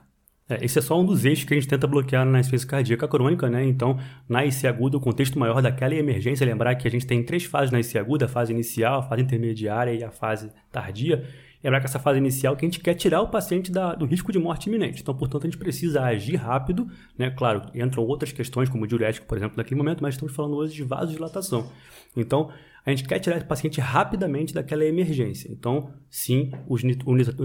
É, 0.51 0.65
esse 0.65 0.77
é 0.77 0.81
só 0.81 0.99
um 0.99 1.05
dos 1.05 1.23
eixos 1.23 1.45
que 1.45 1.53
a 1.53 1.57
gente 1.57 1.67
tenta 1.67 1.87
bloquear 1.87 2.25
na 2.25 2.39
insuficiência 2.39 2.67
cardíaca 2.67 3.07
crônica, 3.07 3.49
né? 3.49 3.63
Então, 3.63 3.97
na 4.27 4.45
IC 4.45 4.67
aguda, 4.67 4.97
o 4.97 4.99
contexto 4.99 5.39
maior 5.39 5.61
daquela 5.61 5.95
emergência, 5.95 6.45
lembrar 6.45 6.75
que 6.75 6.87
a 6.87 6.91
gente 6.91 7.07
tem 7.07 7.23
três 7.23 7.45
fases 7.45 7.71
na 7.71 7.79
IC 7.79 7.97
aguda, 7.97 8.25
a 8.25 8.27
fase 8.27 8.51
inicial, 8.51 8.99
a 8.99 9.03
fase 9.03 9.21
intermediária 9.21 9.93
e 9.93 10.03
a 10.03 10.11
fase 10.11 10.51
tardia. 10.69 11.25
Lembrar 11.63 11.79
que 11.79 11.85
essa 11.85 11.99
fase 11.99 12.17
inicial 12.17 12.55
que 12.55 12.65
a 12.65 12.67
gente 12.67 12.79
quer 12.79 12.95
tirar 12.95 13.21
o 13.21 13.27
paciente 13.27 13.71
da, 13.71 13.93
do 13.93 14.05
risco 14.05 14.31
de 14.31 14.39
morte 14.39 14.67
iminente. 14.67 15.01
Então, 15.01 15.13
portanto, 15.13 15.43
a 15.43 15.47
gente 15.47 15.57
precisa 15.57 16.01
agir 16.01 16.35
rápido, 16.35 16.87
né? 17.17 17.29
Claro, 17.29 17.61
entram 17.75 18.03
outras 18.03 18.31
questões, 18.31 18.69
como 18.69 18.83
o 18.83 18.87
diurético, 18.87 19.27
por 19.27 19.37
exemplo, 19.37 19.57
naquele 19.57 19.77
momento, 19.77 20.01
mas 20.01 20.15
estamos 20.15 20.33
falando 20.35 20.55
hoje 20.55 20.73
de 20.73 20.83
vasodilatação. 20.83 21.71
Então, 22.15 22.51
a 22.85 22.89
gente 22.89 23.03
quer 23.03 23.19
tirar 23.19 23.37
esse 23.37 23.45
paciente 23.45 23.79
rapidamente 23.79 24.53
daquela 24.53 24.83
emergência. 24.83 25.51
Então, 25.51 25.93
sim, 26.09 26.51
o 26.67 26.75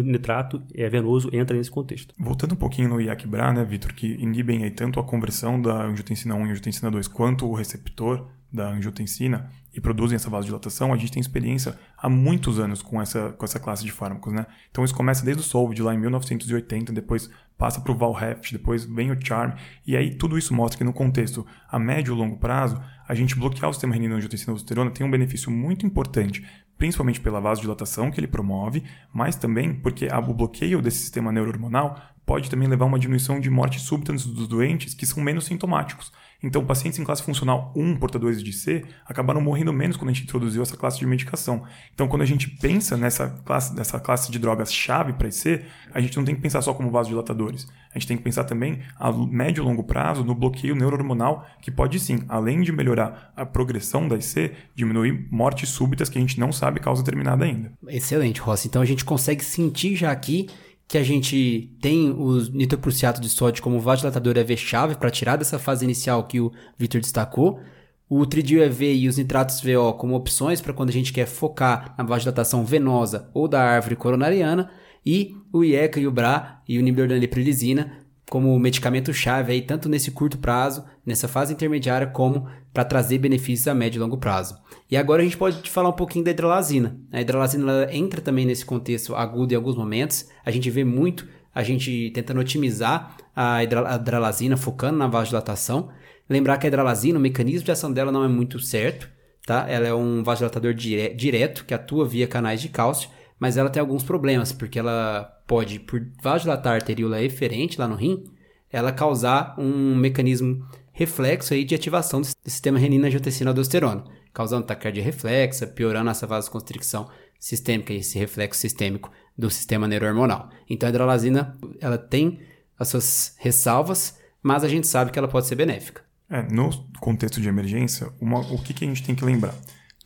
nitrato 0.03 0.63
é 0.75 0.89
venoso 0.89 1.29
entra 1.33 1.57
nesse 1.57 1.71
contexto. 1.71 2.15
Voltando 2.19 2.53
um 2.53 2.57
pouquinho 2.57 2.89
no 2.89 3.01
IAC-BRA, 3.01 3.53
né, 3.53 3.65
Vitor, 3.65 3.93
que 3.93 4.07
inibem 4.15 4.65
aí 4.65 4.71
tanto 4.71 4.99
a 4.99 5.05
conversão 5.05 5.61
da 5.61 5.85
angiotensina 5.85 6.35
1 6.35 6.47
e 6.47 6.51
angiotensina 6.51 6.91
2 6.91 7.09
quanto 7.09 7.47
o 7.47 7.55
receptor 7.55 8.27
da 8.57 8.69
angiotensina 8.69 9.51
e 9.73 9.81
produzem 9.81 10.17
essa 10.17 10.31
vasodilatação, 10.31 10.93
a 10.93 10.97
gente 10.97 11.13
tem 11.13 11.21
experiência 11.21 11.79
há 11.97 12.09
muitos 12.09 12.59
anos 12.59 12.81
com 12.81 13.01
essa, 13.01 13.31
com 13.33 13.45
essa 13.45 13.61
classe 13.61 13.85
de 13.85 13.93
fármacos, 13.93 14.33
né? 14.33 14.47
Então 14.71 14.83
isso 14.83 14.95
começa 14.95 15.25
desde 15.25 15.43
o 15.43 15.45
Solvid 15.45 15.83
lá 15.83 15.95
em 15.95 15.99
1980, 15.99 16.93
depois 16.93 17.31
passa 17.59 17.81
para 17.81 17.93
o 17.93 17.95
Valheft, 17.95 18.53
depois 18.53 18.85
vem 18.85 19.11
o 19.11 19.19
Charm, 19.23 19.53
e 19.87 19.97
aí 19.97 20.15
tudo 20.15 20.39
isso 20.39 20.55
mostra 20.55 20.79
que 20.79 20.85
no 20.85 20.93
contexto 20.93 21.47
a 21.71 21.79
médio 21.79 22.15
e 22.15 22.17
longo 22.17 22.39
prazo, 22.39 22.83
a 23.07 23.15
gente 23.15 23.37
bloquear 23.37 23.71
o 23.71 23.73
sistema 23.73 23.95
renina-angiotensina-aldosterona 23.95 24.91
tem 24.91 25.07
um 25.07 25.11
benefício 25.11 25.51
muito 25.51 25.85
importante, 25.85 26.45
principalmente 26.79 27.21
pela 27.21 27.41
vasodilatação 27.41 28.11
que 28.11 28.19
ele 28.19 28.27
promove, 28.27 28.83
mas 29.13 29.37
também 29.37 29.75
porque 29.75 30.09
o 30.09 30.35
bloqueio 30.35 30.81
desse 30.81 30.99
sistema 30.99 31.31
neurohormonal 31.31 32.01
pode 32.27 32.51
também 32.51 32.69
levar 32.69 32.85
a 32.85 32.89
uma 32.89 32.99
diminuição 32.99 33.41
de 33.41 33.49
morte 33.49 33.81
súbita 33.81 34.13
dos 34.13 34.49
doentes 34.49 34.93
que 34.93 35.07
são 35.07 35.23
menos 35.23 35.47
sintomáticos. 35.47 36.13
Então, 36.43 36.65
pacientes 36.65 36.99
em 36.99 37.05
classe 37.05 37.23
funcional 37.23 37.73
1, 37.75 37.97
portadores 37.97 38.43
de 38.43 38.53
C, 38.53 38.85
acabaram 39.07 39.41
morrendo 39.41 39.73
menos 39.73 39.97
quando 39.97 40.11
a 40.11 40.13
gente 40.13 40.25
introduziu 40.25 40.63
essa 40.63 40.77
classe 40.77 40.99
de 40.99 41.07
medicação. 41.07 41.65
Então, 41.95 42.07
quando 42.09 42.23
a 42.23 42.27
gente 42.27 42.51
pensa 42.51 42.97
nessa 42.97 43.31
classe, 43.45 43.75
nessa 43.75 43.99
classe 43.99 44.31
de 44.31 44.39
drogas-chave 44.39 45.15
para 45.15 45.29
IC, 45.29 45.63
a 45.95 46.01
gente 46.01 46.17
não 46.17 46.25
tem 46.25 46.35
que 46.35 46.41
pensar 46.41 46.61
só 46.61 46.75
como 46.75 46.91
vasodilatadores. 46.91 47.67
A 47.95 47.99
gente 47.99 48.09
tem 48.09 48.17
que 48.19 48.23
pensar 48.23 48.45
também 48.45 48.81
a 48.99 49.11
médio 49.11 49.63
e 49.63 49.65
longo 49.65 49.83
prazo 49.83 50.23
no 50.25 50.35
bloqueio 50.35 50.77
neurohormonal, 50.77 51.47
que 51.63 51.71
pode 51.71 51.99
sim, 51.99 52.21
além 52.29 52.61
de 52.61 52.71
melhorar 52.71 53.33
a 53.35 53.47
progressão 53.47 54.07
da 54.07 54.17
IC, 54.17 54.53
diminuir 54.75 55.29
mortes 55.31 55.71
súbitas 55.71 56.11
que 56.11 56.19
a 56.19 56.21
gente 56.21 56.39
não 56.39 56.53
sabe 56.53 56.81
causa 56.81 57.03
determinada 57.03 57.45
ainda. 57.47 57.73
Excelente, 57.89 58.41
Rossi. 58.41 58.69
Então, 58.69 58.83
a 58.83 58.87
gente 58.87 59.05
consegue 59.05 59.43
sentir 59.43 59.97
já 59.97 60.11
aqui 60.11 60.49
que 60.89 60.97
a 60.97 61.03
gente 61.03 61.71
tem 61.81 62.11
o 62.11 62.39
nitroprusiato 62.53 63.21
de 63.21 63.29
sódio 63.29 63.63
como 63.63 63.81
vasodilatador 63.81 64.37
EV-chave 64.37 64.95
para 64.95 65.11
tirar 65.11 65.37
dessa 65.37 65.59
fase 65.59 65.85
inicial 65.85 66.25
que 66.25 66.41
o 66.41 66.53
Victor 66.79 67.01
destacou. 67.01 67.61
O 68.09 68.25
tridil 68.25 68.63
EV 68.63 68.95
e 68.95 69.09
os 69.09 69.19
nitratos 69.19 69.61
VO 69.61 69.95
como 69.95 70.15
opções 70.15 70.61
para 70.61 70.73
quando 70.73 70.91
a 70.91 70.93
gente 70.93 71.13
quer 71.13 71.27
focar 71.27 71.93
na 71.99 72.05
vasodilatação 72.05 72.65
venosa 72.65 73.29
ou 73.35 73.49
da 73.49 73.61
árvore 73.61 73.97
coronariana. 73.97 74.71
E 75.05 75.37
o 75.53 75.65
IECA 75.65 75.99
e 75.99 76.07
o 76.07 76.13
BRA 76.13 76.61
e 76.69 76.79
o 76.79 76.81
inibidor 76.81 77.09
da 77.09 77.17
liprilizina 77.17 78.06
como 78.29 78.59
medicamento-chave 78.59 79.53
aí, 79.53 79.63
tanto 79.63 79.89
nesse 79.89 80.11
curto 80.11 80.39
prazo, 80.39 80.85
nessa 81.05 81.29
fase 81.29 81.53
intermediária, 81.53 82.09
como 82.09 82.49
para 82.73 82.85
trazer 82.85 83.19
benefícios 83.19 83.69
a 83.69 83.75
médio 83.75 83.99
e 83.99 84.03
longo 84.03 84.19
prazo. 84.19 84.59
E 84.91 84.97
agora 84.97 85.23
a 85.23 85.25
gente 85.25 85.37
pode 85.37 85.71
falar 85.71 85.89
um 85.89 85.93
pouquinho 85.93 86.25
da 86.25 86.33
hidralazina. 86.33 86.99
A 87.13 87.21
hidralazina 87.21 87.89
entra 87.93 88.21
também 88.21 88.45
nesse 88.45 88.65
contexto 88.65 89.15
agudo 89.15 89.53
em 89.53 89.57
alguns 89.57 89.77
momentos. 89.77 90.29
A 90.45 90.51
gente 90.51 90.71
vê 90.71 90.85
muito 90.85 91.27
a 91.55 91.63
gente 91.63 92.11
tentando 92.11 92.41
otimizar 92.41 93.17
a 93.35 93.63
hidralazina, 93.63 94.57
focando 94.57 94.99
na 94.99 95.07
vasodilatação. 95.07 95.89
Lembrar 96.29 96.59
que 96.59 96.67
a 96.67 96.69
hidralazina, 96.69 97.19
o 97.19 97.23
mecanismo 97.23 97.65
de 97.65 97.71
ação 97.71 97.93
dela 97.93 98.13
não 98.13 98.25
é 98.25 98.29
muito 98.29 98.59
certo, 98.59 99.09
tá? 99.47 99.65
Ela 99.69 99.87
é 99.87 99.95
um 99.95 100.23
vasodilatador 100.23 100.75
dire 100.75 101.15
direto 101.15 101.65
que 101.65 101.73
atua 101.73 102.07
via 102.07 102.27
canais 102.27 102.61
de 102.61 102.69
cálcio, 102.69 103.09
mas 103.39 103.57
ela 103.57 103.71
tem 103.71 103.81
alguns 103.81 104.03
problemas, 104.03 104.53
porque 104.53 104.79
ela 104.79 105.25
pode, 105.47 105.79
por 105.81 106.07
vasodilatar 106.23 106.73
a 106.73 106.77
arteríola 106.77 107.23
eferente 107.23 107.79
lá 107.79 107.87
no 107.87 107.95
rim, 107.95 108.25
ela 108.71 108.93
causar 108.93 109.55
um 109.59 109.95
mecanismo 109.95 110.67
reflexo 110.93 111.55
aí 111.55 111.65
de 111.65 111.75
ativação 111.75 112.21
do 112.21 112.27
sistema 112.45 112.79
renina-angiotensina-aldosterona, 112.79 114.05
causando 114.33 114.67
taquicardia 114.67 115.03
reflexa, 115.03 115.67
piorando 115.67 116.11
essa 116.11 116.27
vasoconstricção 116.27 117.09
sistêmica 117.39 117.93
esse 117.93 118.19
reflexo 118.19 118.61
sistêmico 118.61 119.11
do 119.37 119.51
sistema 119.51 119.87
neurohormonal. 119.87 120.49
Então 120.69 120.87
a 120.87 120.91
hidralazina, 120.91 121.57
ela 121.81 121.99
tem 121.99 122.41
as 122.79 122.89
suas 122.89 123.35
ressalvas, 123.39 124.19
mas 124.43 124.65
a 124.65 124.69
gente 124.69 124.87
sabe 124.87 125.11
que 125.11 125.19
ela 125.19 125.29
pode 125.29 125.47
ser 125.47 125.55
benéfica. 125.55 126.03
É, 126.29 126.43
no 126.43 126.71
contexto 126.99 127.41
de 127.41 127.49
emergência, 127.49 128.09
uma, 128.21 128.41
o 128.41 128.59
que, 128.59 128.75
que 128.75 128.85
a 128.85 128.89
gente 128.89 129.03
tem 129.03 129.15
que 129.15 129.25
lembrar? 129.25 129.55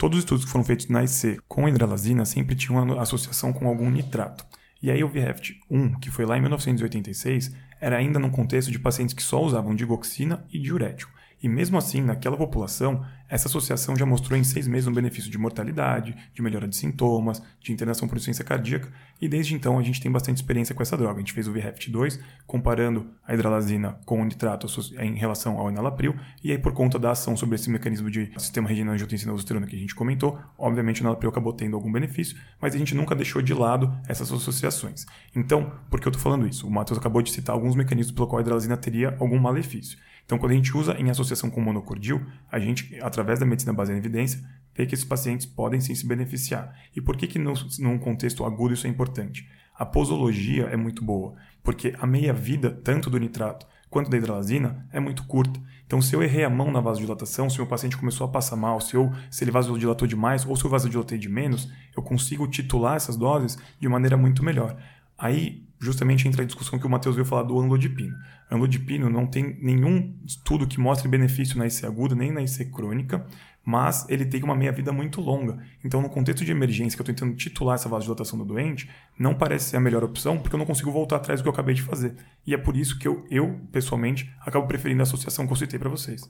Todos 0.01 0.17
os 0.17 0.25
estudos 0.25 0.47
que 0.47 0.51
foram 0.51 0.65
feitos 0.65 0.89
na 0.89 1.05
IC 1.05 1.41
com 1.47 1.69
hidralazina 1.69 2.25
sempre 2.25 2.57
tinham 2.57 2.83
uma 2.83 3.03
associação 3.03 3.53
com 3.53 3.69
algum 3.69 3.91
nitrato. 3.91 4.47
E 4.83 4.91
aí 4.91 5.05
o 5.05 5.09
VHEFT 5.11 5.61
1, 5.71 6.01
que 6.01 6.11
foi 6.11 6.25
lá 6.25 6.39
em 6.39 6.41
1986, 6.41 7.55
era 7.79 7.99
ainda 7.99 8.19
num 8.19 8.31
contexto 8.31 8.71
de 8.71 8.79
pacientes 8.79 9.15
que 9.15 9.23
só 9.23 9.45
usavam 9.45 9.75
digoxina 9.75 10.43
e 10.51 10.59
diurético. 10.59 11.13
E 11.43 11.51
mesmo 11.51 11.77
assim, 11.77 12.01
naquela 12.01 12.35
população, 12.35 13.05
essa 13.29 13.47
associação 13.47 13.95
já 13.95 14.07
mostrou 14.07 14.39
em 14.39 14.45
seis 14.45 14.67
meses 14.67 14.87
um 14.87 14.93
benefício 14.95 15.31
de 15.31 15.37
mortalidade, 15.37 16.17
de 16.33 16.41
melhora 16.41 16.67
de 16.67 16.77
sintomas, 16.77 17.43
de 17.61 17.71
internação 17.71 18.09
por 18.09 18.15
insuficiência 18.15 18.45
cardíaca, 18.45 18.91
e 19.21 19.29
desde 19.29 19.55
então 19.55 19.79
a 19.79 19.83
gente 19.83 20.01
tem 20.01 20.11
bastante 20.11 20.37
experiência 20.37 20.75
com 20.75 20.83
essa 20.83 20.97
droga. 20.97 21.17
A 21.17 21.19
gente 21.19 21.33
fez 21.33 21.47
o 21.47 21.53
VREFT2 21.53 22.21
comparando 22.47 23.11
a 23.27 23.35
hidralazina 23.35 23.99
com 24.05 24.21
o 24.21 24.25
nitrato 24.25 24.67
em 24.99 25.15
relação 25.15 25.59
ao 25.59 25.71
enalapril, 25.71 26.15
e 26.43 26.51
aí 26.51 26.59
por 26.59 26.73
conta 26.73 26.99
da 26.99 27.11
ação 27.11 27.37
sobre 27.37 27.57
esse 27.57 27.71
mecanismo 27.71 28.11
de 28.11 28.33
sistema 28.39 28.69
renina-angiotensina-aldosterona 28.69 29.67
que 29.67 29.77
a 29.77 29.79
gente 29.79 29.95
comentou, 29.95 30.39
obviamente 30.59 31.01
o 31.01 31.03
enalapril 31.03 31.31
acabou 31.31 31.53
tendo 31.53 31.77
algum 31.77 31.91
benefício, 31.91 32.37
mas 32.61 32.75
a 32.75 32.79
gente 32.79 32.95
nunca 32.95 33.15
deixou 33.15 33.43
de 33.43 33.55
lado 33.55 33.93
essas 34.09 34.33
associações. 34.33 35.07
Então, 35.35 35.73
por 35.91 36.01
que 36.01 36.09
eu 36.09 36.11
estou 36.11 36.23
falando 36.23 36.47
isso? 36.47 36.67
O 36.67 36.71
Matheus 36.71 36.99
acabou 36.99 37.23
de 37.23 37.31
citar 37.31 37.55
alguns 37.55 37.75
mecanismos 37.75 38.15
pelo 38.15 38.27
qual 38.27 38.39
a 38.39 38.43
hidralazina 38.43 38.77
teria 38.77 39.17
algum 39.19 39.39
malefício. 39.39 39.99
Então, 40.25 40.39
quando 40.39 40.53
a 40.53 40.55
gente 40.55 40.77
usa 40.77 40.95
em 40.95 41.11
associação 41.11 41.51
com 41.51 41.61
monocordil, 41.61 42.25
a 42.53 42.61
gente, 42.61 42.97
através 43.01 43.41
da 43.41 43.47
medicina 43.47 43.73
baseada 43.73 43.99
em 43.99 44.01
evidência, 44.01 44.41
que 44.87 44.95
esses 44.95 45.05
pacientes 45.05 45.47
podem 45.47 45.81
sim 45.81 45.95
se 45.95 46.07
beneficiar. 46.07 46.75
E 46.95 47.01
por 47.01 47.17
que, 47.17 47.27
que 47.27 47.39
no, 47.39 47.55
num 47.79 47.99
contexto 47.99 48.45
agudo 48.45 48.75
isso 48.75 48.87
é 48.87 48.91
importante? 48.91 49.49
A 49.75 49.87
posologia 49.87 50.65
é 50.65 50.77
muito 50.77 51.03
boa, 51.03 51.35
porque 51.63 51.95
a 51.99 52.07
meia-vida, 52.07 52.71
tanto 52.71 53.09
do 53.09 53.19
nitrato 53.19 53.67
quanto 53.89 54.09
da 54.09 54.17
hidralazina, 54.17 54.87
é 54.93 55.01
muito 55.01 55.25
curta. 55.25 55.61
Então, 55.85 56.01
se 56.01 56.15
eu 56.15 56.23
errei 56.23 56.45
a 56.45 56.51
mão 56.51 56.71
na 56.71 56.81
vasodilatação, 56.81 57.51
se 57.51 57.57
o 57.57 57.63
meu 57.63 57.67
paciente 57.67 57.97
começou 57.97 58.25
a 58.25 58.31
passar 58.31 58.55
mal, 58.55 58.81
se, 58.81 58.95
eu, 58.95 59.11
se 59.29 59.43
ele 59.43 59.51
vasodilatou 59.51 60.07
demais 60.07 60.47
ou 60.47 60.55
se 60.55 60.65
eu 60.65 60.71
vasodilatei 60.71 61.19
de 61.19 61.29
menos, 61.29 61.69
eu 61.97 62.03
consigo 62.03 62.47
titular 62.47 62.95
essas 62.95 63.17
doses 63.17 63.59
de 63.81 63.89
maneira 63.89 64.17
muito 64.17 64.45
melhor. 64.45 64.77
Aí, 65.21 65.63
justamente 65.79 66.27
entra 66.27 66.43
a 66.43 66.47
discussão 66.47 66.79
que 66.79 66.87
o 66.87 66.91
Matheus 66.91 67.15
veio 67.15 67.27
falar 67.27 67.43
do 67.43 67.61
anlodipino. 67.61 68.17
Anlodipino 68.51 69.11
não 69.11 69.27
tem 69.27 69.59
nenhum 69.61 70.19
estudo 70.25 70.67
que 70.67 70.81
mostre 70.81 71.09
benefício 71.09 71.59
na 71.59 71.67
IC 71.67 71.85
aguda 71.85 72.15
nem 72.15 72.33
na 72.33 72.43
IC 72.43 72.71
crônica, 72.71 73.27
mas 73.63 74.07
ele 74.09 74.25
tem 74.25 74.43
uma 74.43 74.55
meia-vida 74.55 74.91
muito 74.93 75.21
longa. 75.21 75.59
Então, 75.85 76.01
no 76.01 76.09
contexto 76.09 76.43
de 76.43 76.51
emergência, 76.51 76.97
que 76.97 77.03
eu 77.03 77.05
estou 77.05 77.15
tentando 77.15 77.37
titular 77.37 77.75
essa 77.75 77.89
vasodilatação 77.89 78.39
do 78.39 78.47
doente, 78.47 78.89
não 79.19 79.35
parece 79.35 79.71
ser 79.71 79.77
a 79.77 79.81
melhor 79.81 80.03
opção, 80.03 80.39
porque 80.39 80.55
eu 80.55 80.59
não 80.59 80.65
consigo 80.65 80.91
voltar 80.91 81.17
atrás 81.17 81.41
do 81.41 81.43
que 81.43 81.49
eu 81.49 81.53
acabei 81.53 81.75
de 81.75 81.83
fazer. 81.83 82.17
E 82.47 82.55
é 82.55 82.59
por 82.59 82.75
isso 82.75 82.99
que 82.99 83.07
eu, 83.07 83.27
eu 83.31 83.61
pessoalmente, 83.71 84.33
acabo 84.41 84.67
preferindo 84.67 85.03
a 85.03 85.05
associação 85.05 85.47
que 85.47 85.53
eu 85.53 85.57
citei 85.57 85.79
para 85.79 85.91
vocês. 85.91 86.23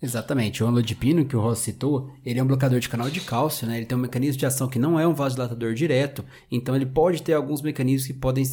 Exatamente. 0.00 0.62
O 0.62 0.66
anlodipino, 0.66 1.24
que 1.24 1.36
o 1.36 1.40
Ross 1.40 1.58
citou, 1.58 2.10
ele 2.24 2.38
é 2.38 2.42
um 2.42 2.46
blocador 2.46 2.78
de 2.78 2.88
canal 2.88 3.10
de 3.10 3.20
cálcio, 3.20 3.66
né? 3.66 3.78
Ele 3.78 3.86
tem 3.86 3.98
um 3.98 4.00
mecanismo 4.00 4.38
de 4.38 4.46
ação 4.46 4.68
que 4.68 4.78
não 4.78 4.98
é 4.98 5.06
um 5.06 5.14
vasodilatador 5.14 5.74
direto, 5.74 6.24
então 6.50 6.76
ele 6.76 6.86
pode 6.86 7.22
ter 7.22 7.32
alguns 7.32 7.62
mecanismos 7.62 8.06
que 8.06 8.12
podem 8.14 8.44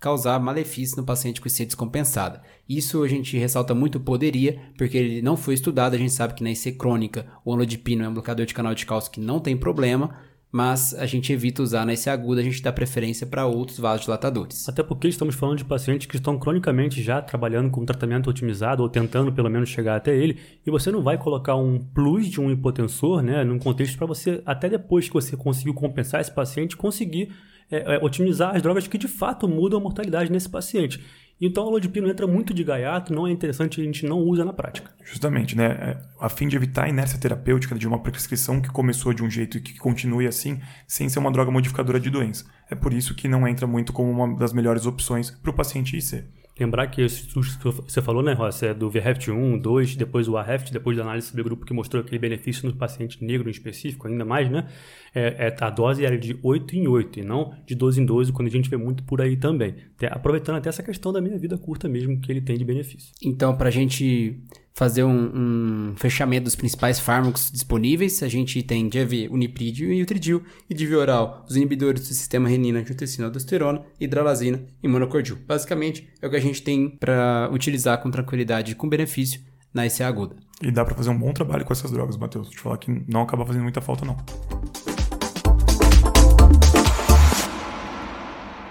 causar 0.00 0.38
malefícios 0.38 0.96
no 0.96 1.04
paciente 1.04 1.40
com 1.40 1.48
IC 1.48 1.66
descompensada. 1.66 2.42
Isso 2.68 3.02
a 3.02 3.08
gente 3.08 3.36
ressalta 3.36 3.74
muito 3.74 4.00
poderia, 4.00 4.60
porque 4.76 4.96
ele 4.96 5.22
não 5.22 5.36
foi 5.36 5.54
estudado, 5.54 5.94
a 5.94 5.98
gente 5.98 6.12
sabe 6.12 6.34
que 6.34 6.42
na 6.42 6.50
IC 6.50 6.72
crônica 6.72 7.26
o 7.44 7.52
anlodipino 7.52 8.04
é 8.04 8.08
um 8.08 8.14
blocador 8.14 8.46
de 8.46 8.54
canal 8.54 8.74
de 8.74 8.86
cálcio 8.86 9.10
que 9.10 9.20
não 9.20 9.40
tem 9.40 9.56
problema, 9.56 10.16
mas 10.56 10.94
a 10.94 11.04
gente 11.04 11.30
evita 11.34 11.62
usar 11.62 11.84
na 11.84 11.92
IC 11.92 12.08
aguda, 12.08 12.40
a 12.40 12.42
gente 12.42 12.62
dá 12.62 12.72
preferência 12.72 13.26
para 13.26 13.44
outros 13.44 13.78
vasodilatadores. 13.78 14.66
Até 14.66 14.82
porque 14.82 15.06
estamos 15.06 15.34
falando 15.34 15.58
de 15.58 15.66
pacientes 15.66 16.06
que 16.06 16.16
estão 16.16 16.38
cronicamente 16.38 17.02
já 17.02 17.20
trabalhando 17.20 17.70
com 17.70 17.84
tratamento 17.84 18.30
otimizado 18.30 18.82
ou 18.82 18.88
tentando 18.88 19.30
pelo 19.30 19.50
menos 19.50 19.68
chegar 19.68 19.96
até 19.96 20.16
ele, 20.16 20.38
e 20.66 20.70
você 20.70 20.90
não 20.90 21.02
vai 21.02 21.18
colocar 21.18 21.56
um 21.56 21.78
plus 21.78 22.26
de 22.26 22.40
um 22.40 22.50
hipotensor, 22.50 23.20
né, 23.20 23.44
num 23.44 23.58
contexto 23.58 23.98
para 23.98 24.06
você 24.06 24.40
até 24.46 24.66
depois 24.66 25.08
que 25.08 25.12
você 25.12 25.36
conseguiu 25.36 25.74
compensar 25.74 26.22
esse 26.22 26.32
paciente 26.32 26.74
conseguir 26.74 27.34
é, 27.70 27.96
é, 27.96 28.04
otimizar 28.04 28.54
as 28.54 28.62
drogas 28.62 28.86
que 28.86 28.98
de 28.98 29.08
fato 29.08 29.48
mudam 29.48 29.78
a 29.78 29.82
mortalidade 29.82 30.30
nesse 30.30 30.48
paciente. 30.48 31.04
Então 31.38 31.66
a 31.66 31.70
lodipino 31.70 32.08
entra 32.08 32.26
muito 32.26 32.54
de 32.54 32.64
gaiato, 32.64 33.12
não 33.12 33.26
é 33.26 33.30
interessante, 33.30 33.78
a 33.80 33.84
gente 33.84 34.06
não 34.06 34.20
usa 34.20 34.42
na 34.42 34.54
prática. 34.54 34.90
Justamente, 35.04 35.54
né? 35.54 35.66
É, 35.66 35.98
a 36.18 36.30
fim 36.30 36.48
de 36.48 36.56
evitar 36.56 36.84
a 36.84 36.88
inércia 36.88 37.18
terapêutica 37.18 37.74
de 37.74 37.86
uma 37.86 38.02
prescrição 38.02 38.60
que 38.60 38.70
começou 38.70 39.12
de 39.12 39.22
um 39.22 39.28
jeito 39.28 39.58
e 39.58 39.60
que 39.60 39.78
continue 39.78 40.26
assim, 40.26 40.60
sem 40.86 41.08
ser 41.10 41.18
uma 41.18 41.30
droga 41.30 41.50
modificadora 41.50 42.00
de 42.00 42.08
doença. 42.08 42.46
É 42.70 42.74
por 42.74 42.94
isso 42.94 43.14
que 43.14 43.28
não 43.28 43.46
entra 43.46 43.66
muito 43.66 43.92
como 43.92 44.10
uma 44.10 44.34
das 44.38 44.54
melhores 44.54 44.86
opções 44.86 45.30
para 45.30 45.50
o 45.50 45.54
paciente 45.54 45.96
IC. 45.96 46.24
Lembrar 46.58 46.86
que 46.86 47.02
esse 47.02 47.26
estudo 47.26 47.46
que 47.82 47.92
você 47.92 48.00
falou, 48.00 48.22
né, 48.22 48.32
Ross, 48.32 48.62
é 48.62 48.72
do 48.72 48.88
VREFT 48.88 49.30
1, 49.30 49.58
2, 49.58 49.96
depois 49.96 50.26
o 50.26 50.38
AREFT, 50.38 50.72
depois 50.72 50.96
da 50.96 51.02
análise 51.02 51.36
do 51.36 51.44
grupo 51.44 51.66
que 51.66 51.74
mostrou 51.74 52.02
aquele 52.02 52.18
benefício 52.18 52.66
no 52.66 52.74
paciente 52.74 53.22
negro 53.22 53.48
em 53.48 53.50
específico, 53.50 54.08
ainda 54.08 54.24
mais, 54.24 54.50
né? 54.50 54.66
É, 55.14 55.48
é, 55.48 55.56
a 55.60 55.68
dose 55.68 56.04
era 56.04 56.16
de 56.16 56.38
8 56.42 56.76
em 56.76 56.88
8 56.88 57.20
e 57.20 57.22
não 57.22 57.54
de 57.66 57.74
12 57.74 58.00
em 58.00 58.06
12, 58.06 58.32
quando 58.32 58.48
a 58.48 58.50
gente 58.50 58.70
vê 58.70 58.76
muito 58.78 59.02
por 59.02 59.20
aí 59.20 59.36
também. 59.36 59.74
Até, 59.96 60.06
aproveitando 60.06 60.56
até 60.56 60.70
essa 60.70 60.82
questão 60.82 61.12
da 61.12 61.20
minha 61.20 61.36
vida 61.36 61.58
curta 61.58 61.88
mesmo 61.88 62.18
que 62.20 62.32
ele 62.32 62.40
tem 62.40 62.56
de 62.56 62.64
benefício. 62.64 63.12
Então, 63.22 63.54
para 63.54 63.68
a 63.68 63.72
gente 63.72 64.40
fazer 64.76 65.02
um, 65.04 65.90
um, 65.90 65.94
fechamento 65.96 66.44
dos 66.44 66.54
principais 66.54 67.00
fármacos 67.00 67.50
disponíveis. 67.50 68.22
A 68.22 68.28
gente 68.28 68.62
tem 68.62 68.88
DIAV, 68.90 69.28
Uniprídio 69.30 69.90
e 69.90 70.02
Utridil, 70.02 70.44
e 70.68 70.74
de 70.74 70.86
via 70.86 70.98
oral, 70.98 71.46
os 71.48 71.56
inibidores 71.56 72.02
do 72.02 72.14
sistema 72.14 72.46
renina, 72.46 72.80
angiotensina, 72.80 73.26
aldosterona, 73.26 73.82
hidralazina 73.98 74.62
e 74.82 74.86
monocordil. 74.86 75.38
Basicamente, 75.46 76.06
é 76.20 76.26
o 76.26 76.30
que 76.30 76.36
a 76.36 76.40
gente 76.40 76.62
tem 76.62 76.90
para 76.90 77.48
utilizar 77.50 78.02
com 78.02 78.10
tranquilidade 78.10 78.72
e 78.72 78.74
com 78.74 78.86
benefício 78.86 79.40
na 79.72 79.86
IC 79.86 80.02
aguda. 80.02 80.36
E 80.60 80.70
dá 80.70 80.84
para 80.84 80.94
fazer 80.94 81.08
um 81.08 81.18
bom 81.18 81.32
trabalho 81.32 81.64
com 81.64 81.72
essas 81.72 81.90
drogas, 81.90 82.18
Matheus. 82.18 82.50
Te 82.50 82.58
falar 82.58 82.76
que 82.76 82.90
não 83.08 83.22
acaba 83.22 83.46
fazendo 83.46 83.62
muita 83.62 83.80
falta, 83.80 84.04
não. 84.04 84.16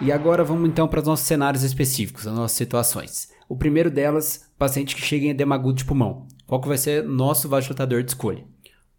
E 0.02 0.12
agora 0.12 0.44
vamos 0.44 0.70
então 0.70 0.88
para 0.88 1.00
os 1.00 1.08
nossos 1.08 1.26
cenários 1.26 1.64
específicos, 1.64 2.28
as 2.28 2.36
nossas 2.36 2.58
situações. 2.58 3.30
O 3.48 3.56
primeiro 3.56 3.90
delas, 3.90 4.52
paciente 4.58 4.96
que 4.96 5.02
chega 5.02 5.26
em 5.26 5.30
edema 5.30 5.56
agudo 5.56 5.78
de 5.78 5.86
pulmão. 5.86 6.28
Qual 6.46 6.60
que 6.60 6.68
vai 6.68 6.78
ser 6.78 7.04
nosso 7.04 7.48
vasodilatador 7.48 8.04
de 8.04 8.12
escolha? 8.12 8.44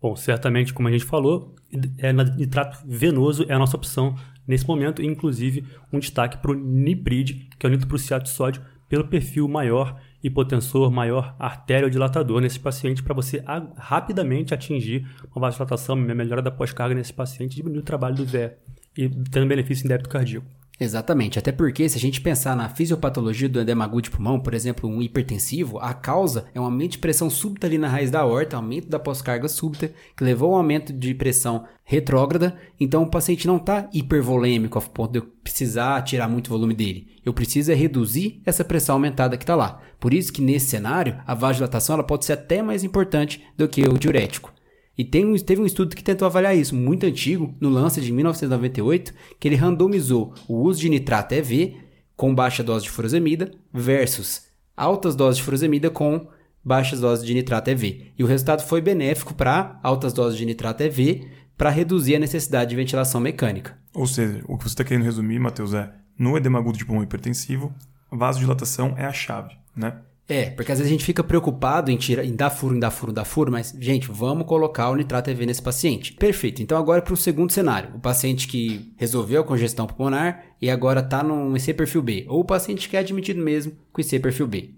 Bom, 0.00 0.16
certamente, 0.16 0.72
como 0.72 0.88
a 0.88 0.90
gente 0.90 1.04
falou, 1.04 1.54
é 1.98 2.12
nitrato 2.12 2.78
venoso 2.86 3.44
é 3.48 3.54
a 3.54 3.58
nossa 3.58 3.76
opção 3.76 4.14
nesse 4.46 4.66
momento, 4.66 5.02
inclusive 5.02 5.66
um 5.92 5.98
destaque 5.98 6.38
para 6.38 6.52
o 6.52 6.54
Niprid, 6.54 7.48
que 7.58 7.66
é 7.66 7.68
o 7.68 7.72
nitroprusiato 7.72 8.24
de 8.24 8.30
sódio, 8.30 8.62
pelo 8.88 9.06
perfil 9.06 9.48
maior 9.48 10.00
hipotensor, 10.22 10.90
maior 10.90 11.36
arteriodilatador 11.38 12.40
nesse 12.40 12.58
paciente, 12.58 13.02
para 13.02 13.14
você 13.14 13.42
rapidamente 13.76 14.54
atingir 14.54 15.06
uma 15.34 15.42
vasodilatação, 15.42 15.94
melhora 15.96 16.40
da 16.40 16.50
pós-carga 16.50 16.94
nesse 16.94 17.12
paciente, 17.12 17.56
diminuir 17.56 17.80
o 17.80 17.84
trabalho 17.84 18.14
do 18.14 18.24
VE 18.24 18.52
e 18.96 19.08
tendo 19.08 19.46
benefício 19.46 19.84
em 19.84 19.88
débito 19.88 20.08
cardíaco. 20.08 20.46
Exatamente, 20.78 21.38
até 21.38 21.50
porque 21.50 21.88
se 21.88 21.96
a 21.96 22.00
gente 22.00 22.20
pensar 22.20 22.54
na 22.54 22.68
fisiopatologia 22.68 23.48
do 23.48 23.60
edema 23.60 23.84
agudo 23.84 24.02
de 24.02 24.10
pulmão, 24.10 24.38
por 24.38 24.52
exemplo, 24.52 24.88
um 24.88 25.00
hipertensivo, 25.00 25.78
a 25.78 25.94
causa 25.94 26.44
é 26.54 26.60
um 26.60 26.64
aumento 26.64 26.92
de 26.92 26.98
pressão 26.98 27.30
súbita 27.30 27.66
ali 27.66 27.78
na 27.78 27.88
raiz 27.88 28.10
da 28.10 28.20
aorta, 28.20 28.56
aumento 28.56 28.86
da 28.86 28.98
pós-carga 28.98 29.48
súbita, 29.48 29.90
que 30.14 30.22
levou 30.22 30.52
um 30.52 30.56
aumento 30.56 30.92
de 30.92 31.14
pressão 31.14 31.64
retrógrada, 31.82 32.56
então 32.78 33.04
o 33.04 33.10
paciente 33.10 33.46
não 33.46 33.56
está 33.56 33.88
hipervolêmico 33.90 34.78
a 34.78 34.82
ponto 34.82 35.12
de 35.12 35.18
eu 35.20 35.26
precisar 35.42 36.02
tirar 36.02 36.28
muito 36.28 36.50
volume 36.50 36.74
dele. 36.74 37.06
Eu 37.24 37.32
preciso 37.32 37.72
é 37.72 37.74
reduzir 37.74 38.42
essa 38.44 38.64
pressão 38.64 38.96
aumentada 38.96 39.36
que 39.38 39.44
está 39.44 39.54
lá. 39.54 39.80
Por 39.98 40.12
isso 40.12 40.32
que 40.32 40.42
nesse 40.42 40.66
cenário, 40.66 41.18
a 41.26 41.34
vasodilatação 41.34 41.94
ela 41.94 42.04
pode 42.04 42.26
ser 42.26 42.34
até 42.34 42.60
mais 42.60 42.84
importante 42.84 43.42
do 43.56 43.66
que 43.66 43.82
o 43.82 43.98
diurético. 43.98 44.52
E 44.98 45.04
tem, 45.04 45.34
teve 45.36 45.60
um 45.60 45.66
estudo 45.66 45.94
que 45.94 46.02
tentou 46.02 46.26
avaliar 46.26 46.56
isso, 46.56 46.74
muito 46.74 47.04
antigo, 47.04 47.54
no 47.60 47.68
Lancet 47.68 48.04
de 48.04 48.12
1998, 48.12 49.12
que 49.38 49.46
ele 49.46 49.56
randomizou 49.56 50.34
o 50.48 50.54
uso 50.62 50.80
de 50.80 50.88
nitrato 50.88 51.34
EV 51.34 51.76
com 52.16 52.34
baixa 52.34 52.62
dose 52.62 52.84
de 52.84 52.90
furosemida 52.90 53.52
versus 53.72 54.46
altas 54.76 55.14
doses 55.14 55.36
de 55.38 55.42
furosemida 55.42 55.90
com 55.90 56.28
baixas 56.64 57.00
doses 57.00 57.24
de 57.24 57.34
nitrato 57.34 57.70
EV. 57.70 58.12
E 58.18 58.24
o 58.24 58.26
resultado 58.26 58.62
foi 58.62 58.80
benéfico 58.80 59.34
para 59.34 59.78
altas 59.82 60.12
doses 60.12 60.38
de 60.38 60.44
nitrato 60.44 60.82
EV 60.82 61.28
para 61.56 61.70
reduzir 61.70 62.16
a 62.16 62.18
necessidade 62.18 62.70
de 62.70 62.76
ventilação 62.76 63.20
mecânica. 63.20 63.78
Ou 63.94 64.06
seja, 64.06 64.42
o 64.46 64.58
que 64.58 64.64
você 64.64 64.70
está 64.70 64.84
querendo 64.84 65.04
resumir, 65.04 65.38
Matheus, 65.38 65.72
é 65.72 65.90
no 66.18 66.36
edema 66.36 66.58
agudo 66.58 66.76
de 66.76 66.84
pulmão 66.84 67.04
hipertensivo, 67.04 67.72
vasodilatação 68.10 68.94
é 68.96 69.04
a 69.04 69.12
chave, 69.12 69.54
né? 69.74 69.98
É, 70.28 70.50
porque 70.50 70.72
às 70.72 70.78
vezes 70.78 70.90
a 70.90 70.92
gente 70.92 71.04
fica 71.04 71.22
preocupado 71.22 71.90
em, 71.90 71.96
tirar, 71.96 72.24
em 72.24 72.34
dar 72.34 72.50
furo, 72.50 72.74
em 72.74 72.80
dar 72.80 72.90
furo, 72.90 73.12
em 73.12 73.14
dar 73.14 73.24
furo, 73.24 73.52
mas, 73.52 73.76
gente, 73.78 74.10
vamos 74.10 74.46
colocar 74.46 74.90
o 74.90 74.96
nitrato 74.96 75.30
EV 75.30 75.46
nesse 75.46 75.62
paciente. 75.62 76.14
Perfeito. 76.14 76.60
Então 76.60 76.76
agora 76.76 77.00
para 77.00 77.14
o 77.14 77.16
segundo 77.16 77.52
cenário. 77.52 77.94
O 77.94 78.00
paciente 78.00 78.48
que 78.48 78.92
resolveu 78.96 79.42
a 79.42 79.44
congestão 79.44 79.86
pulmonar 79.86 80.44
e 80.60 80.68
agora 80.68 81.00
está 81.00 81.22
no 81.22 81.56
IC 81.56 81.74
perfil 81.74 82.02
B. 82.02 82.26
Ou 82.28 82.40
o 82.40 82.44
paciente 82.44 82.88
que 82.88 82.96
é 82.96 83.00
admitido 83.00 83.40
mesmo 83.40 83.72
com 83.92 84.00
IC 84.00 84.18
perfil 84.18 84.48
B. 84.48 84.74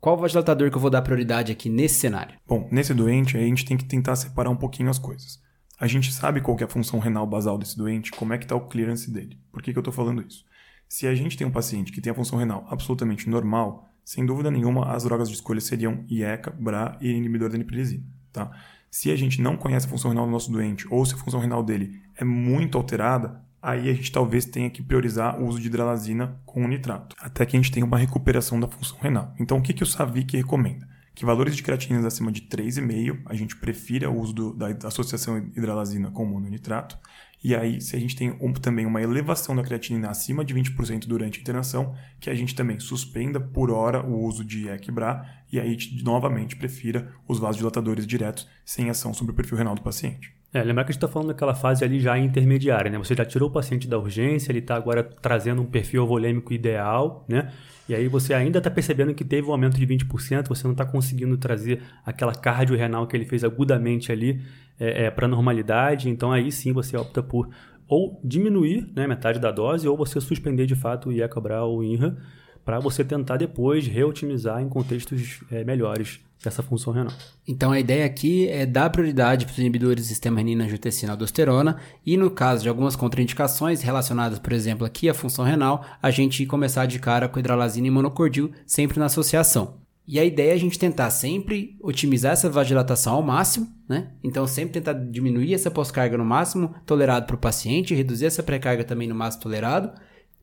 Qual 0.00 0.16
vasodilatador 0.16 0.70
que 0.70 0.76
eu 0.76 0.80
vou 0.80 0.90
dar 0.90 1.02
prioridade 1.02 1.50
aqui 1.50 1.68
nesse 1.68 1.94
cenário? 1.96 2.38
Bom, 2.46 2.68
nesse 2.70 2.94
doente 2.94 3.36
a 3.36 3.40
gente 3.40 3.64
tem 3.64 3.76
que 3.76 3.86
tentar 3.86 4.14
separar 4.14 4.50
um 4.50 4.56
pouquinho 4.56 4.90
as 4.90 4.98
coisas. 4.98 5.42
A 5.80 5.88
gente 5.88 6.12
sabe 6.12 6.40
qual 6.40 6.56
é 6.60 6.64
a 6.64 6.68
função 6.68 7.00
renal 7.00 7.26
basal 7.26 7.58
desse 7.58 7.76
doente, 7.76 8.12
como 8.12 8.32
é 8.32 8.38
que 8.38 8.44
está 8.44 8.54
o 8.54 8.68
clearance 8.68 9.10
dele. 9.10 9.40
Por 9.50 9.60
que, 9.60 9.72
que 9.72 9.78
eu 9.78 9.80
estou 9.80 9.92
falando 9.92 10.22
isso? 10.22 10.44
Se 10.88 11.06
a 11.06 11.14
gente 11.14 11.36
tem 11.36 11.46
um 11.46 11.50
paciente 11.50 11.90
que 11.90 12.00
tem 12.00 12.12
a 12.12 12.14
função 12.14 12.38
renal 12.38 12.64
absolutamente 12.70 13.28
normal, 13.28 13.93
sem 14.04 14.26
dúvida 14.26 14.50
nenhuma, 14.50 14.92
as 14.92 15.04
drogas 15.04 15.28
de 15.28 15.34
escolha 15.34 15.60
seriam 15.60 16.04
IECA, 16.08 16.50
BRA 16.50 16.98
e 17.00 17.10
inibidor 17.10 17.48
da 17.48 17.56
nipilisina. 17.56 18.04
Tá? 18.32 18.50
Se 18.90 19.10
a 19.10 19.16
gente 19.16 19.40
não 19.40 19.56
conhece 19.56 19.86
a 19.86 19.88
função 19.88 20.10
renal 20.10 20.26
do 20.26 20.32
nosso 20.32 20.52
doente, 20.52 20.86
ou 20.90 21.04
se 21.04 21.14
a 21.14 21.16
função 21.16 21.40
renal 21.40 21.62
dele 21.62 22.00
é 22.16 22.24
muito 22.24 22.76
alterada, 22.76 23.42
aí 23.62 23.88
a 23.88 23.94
gente 23.94 24.12
talvez 24.12 24.44
tenha 24.44 24.68
que 24.68 24.82
priorizar 24.82 25.40
o 25.40 25.46
uso 25.46 25.58
de 25.58 25.68
hidralazina 25.68 26.38
com 26.44 26.68
nitrato, 26.68 27.16
até 27.18 27.46
que 27.46 27.56
a 27.56 27.60
gente 27.60 27.72
tenha 27.72 27.86
uma 27.86 27.96
recuperação 27.96 28.60
da 28.60 28.68
função 28.68 28.98
renal. 29.00 29.34
Então, 29.40 29.56
o 29.56 29.62
que, 29.62 29.72
que 29.72 29.82
o 29.82 29.86
SAVIC 29.86 30.36
recomenda? 30.36 30.86
Que 31.14 31.24
valores 31.24 31.56
de 31.56 31.62
creatininas 31.62 32.04
acima 32.04 32.30
de 32.30 32.42
3,5, 32.42 33.22
a 33.24 33.34
gente 33.34 33.56
prefira 33.56 34.10
o 34.10 34.20
uso 34.20 34.32
do, 34.34 34.52
da 34.52 34.88
associação 34.88 35.38
hidralazina 35.38 36.10
com 36.10 36.26
mononitrato, 36.26 36.98
e 37.44 37.54
aí, 37.54 37.78
se 37.78 37.94
a 37.94 37.98
gente 37.98 38.16
tem 38.16 38.34
um, 38.40 38.54
também 38.54 38.86
uma 38.86 39.02
elevação 39.02 39.54
da 39.54 39.62
creatinina 39.62 40.08
acima 40.08 40.42
de 40.42 40.54
20% 40.54 41.06
durante 41.06 41.38
a 41.38 41.42
internação, 41.42 41.94
que 42.18 42.30
a 42.30 42.34
gente 42.34 42.54
também 42.54 42.80
suspenda 42.80 43.38
por 43.38 43.70
hora 43.70 44.02
o 44.02 44.24
uso 44.24 44.42
de 44.42 44.66
Equibra 44.70 45.22
e 45.52 45.60
aí 45.60 45.76
novamente 46.02 46.56
prefira 46.56 47.12
os 47.28 47.38
vasodilatadores 47.38 48.06
diretos 48.06 48.48
sem 48.64 48.88
ação 48.88 49.12
sobre 49.12 49.32
o 49.32 49.36
perfil 49.36 49.58
renal 49.58 49.74
do 49.74 49.82
paciente. 49.82 50.32
É, 50.54 50.62
lembrar 50.62 50.84
que 50.84 50.90
a 50.90 50.92
gente 50.92 51.04
está 51.04 51.08
falando 51.08 51.28
daquela 51.28 51.54
fase 51.54 51.84
ali 51.84 52.00
já 52.00 52.16
intermediária, 52.16 52.90
né? 52.90 52.96
Você 52.96 53.14
já 53.14 53.26
tirou 53.26 53.50
o 53.50 53.52
paciente 53.52 53.86
da 53.86 53.98
urgência, 53.98 54.50
ele 54.50 54.60
está 54.60 54.76
agora 54.76 55.02
trazendo 55.02 55.60
um 55.60 55.66
perfil 55.66 56.06
volêmico 56.06 56.50
ideal, 56.52 57.26
né? 57.28 57.52
E 57.86 57.94
aí 57.94 58.08
você 58.08 58.32
ainda 58.32 58.58
está 58.58 58.70
percebendo 58.70 59.12
que 59.12 59.24
teve 59.24 59.46
um 59.46 59.52
aumento 59.52 59.76
de 59.76 59.86
20%, 59.86 60.48
você 60.48 60.64
não 60.64 60.72
está 60.72 60.86
conseguindo 60.86 61.36
trazer 61.36 61.82
aquela 62.06 62.32
cardio 62.32 62.74
renal 62.74 63.06
que 63.06 63.14
ele 63.14 63.26
fez 63.26 63.44
agudamente 63.44 64.10
ali 64.10 64.40
é, 64.78 65.04
é, 65.04 65.10
para 65.10 65.28
normalidade, 65.28 66.08
então 66.08 66.32
aí 66.32 66.50
sim 66.50 66.72
você 66.72 66.96
opta 66.96 67.22
por 67.22 67.48
ou 67.86 68.20
diminuir 68.24 68.90
né, 68.94 69.06
metade 69.06 69.38
da 69.38 69.50
dose 69.50 69.86
ou 69.86 69.96
você 69.96 70.20
suspender 70.20 70.66
de 70.66 70.74
fato 70.74 71.10
o 71.10 71.12
IECABRA 71.12 71.62
ou 71.64 71.78
o 71.78 71.84
INRA 71.84 72.16
para 72.64 72.80
você 72.80 73.04
tentar 73.04 73.36
depois 73.36 73.86
reotimizar 73.86 74.62
em 74.62 74.68
contextos 74.68 75.40
é, 75.50 75.62
melhores 75.64 76.20
dessa 76.42 76.62
função 76.62 76.92
renal. 76.92 77.12
Então 77.46 77.72
a 77.72 77.80
ideia 77.80 78.04
aqui 78.04 78.48
é 78.48 78.66
dar 78.66 78.90
prioridade 78.90 79.44
para 79.44 79.52
os 79.52 79.58
inibidores 79.58 80.04
do 80.04 80.08
sistema 80.08 80.38
renina-angiotensina-aldosterona 80.38 81.76
e 82.04 82.16
no 82.16 82.30
caso 82.30 82.62
de 82.62 82.68
algumas 82.68 82.96
contraindicações 82.96 83.82
relacionadas, 83.82 84.38
por 84.38 84.52
exemplo, 84.52 84.86
aqui 84.86 85.08
à 85.08 85.14
função 85.14 85.44
renal, 85.44 85.84
a 86.02 86.10
gente 86.10 86.44
começar 86.46 86.86
de 86.86 86.98
cara 86.98 87.28
com 87.28 87.38
hidralazina 87.38 87.86
e 87.86 87.90
monocordil 87.90 88.50
sempre 88.66 88.98
na 88.98 89.06
associação. 89.06 89.83
E 90.06 90.20
a 90.20 90.24
ideia 90.24 90.50
é 90.50 90.54
a 90.54 90.58
gente 90.58 90.78
tentar 90.78 91.08
sempre 91.10 91.76
otimizar 91.82 92.32
essa 92.32 92.50
vasodilatação 92.50 93.14
ao 93.14 93.22
máximo, 93.22 93.68
né? 93.88 94.12
Então 94.22 94.46
sempre 94.46 94.74
tentar 94.74 94.92
diminuir 94.92 95.54
essa 95.54 95.70
pós-carga 95.70 96.18
no 96.18 96.24
máximo 96.24 96.74
tolerado 96.84 97.26
para 97.26 97.36
o 97.36 97.38
paciente, 97.38 97.94
reduzir 97.94 98.26
essa 98.26 98.42
pré-carga 98.42 98.84
também 98.84 99.08
no 99.08 99.14
máximo 99.14 99.42
tolerado, 99.42 99.92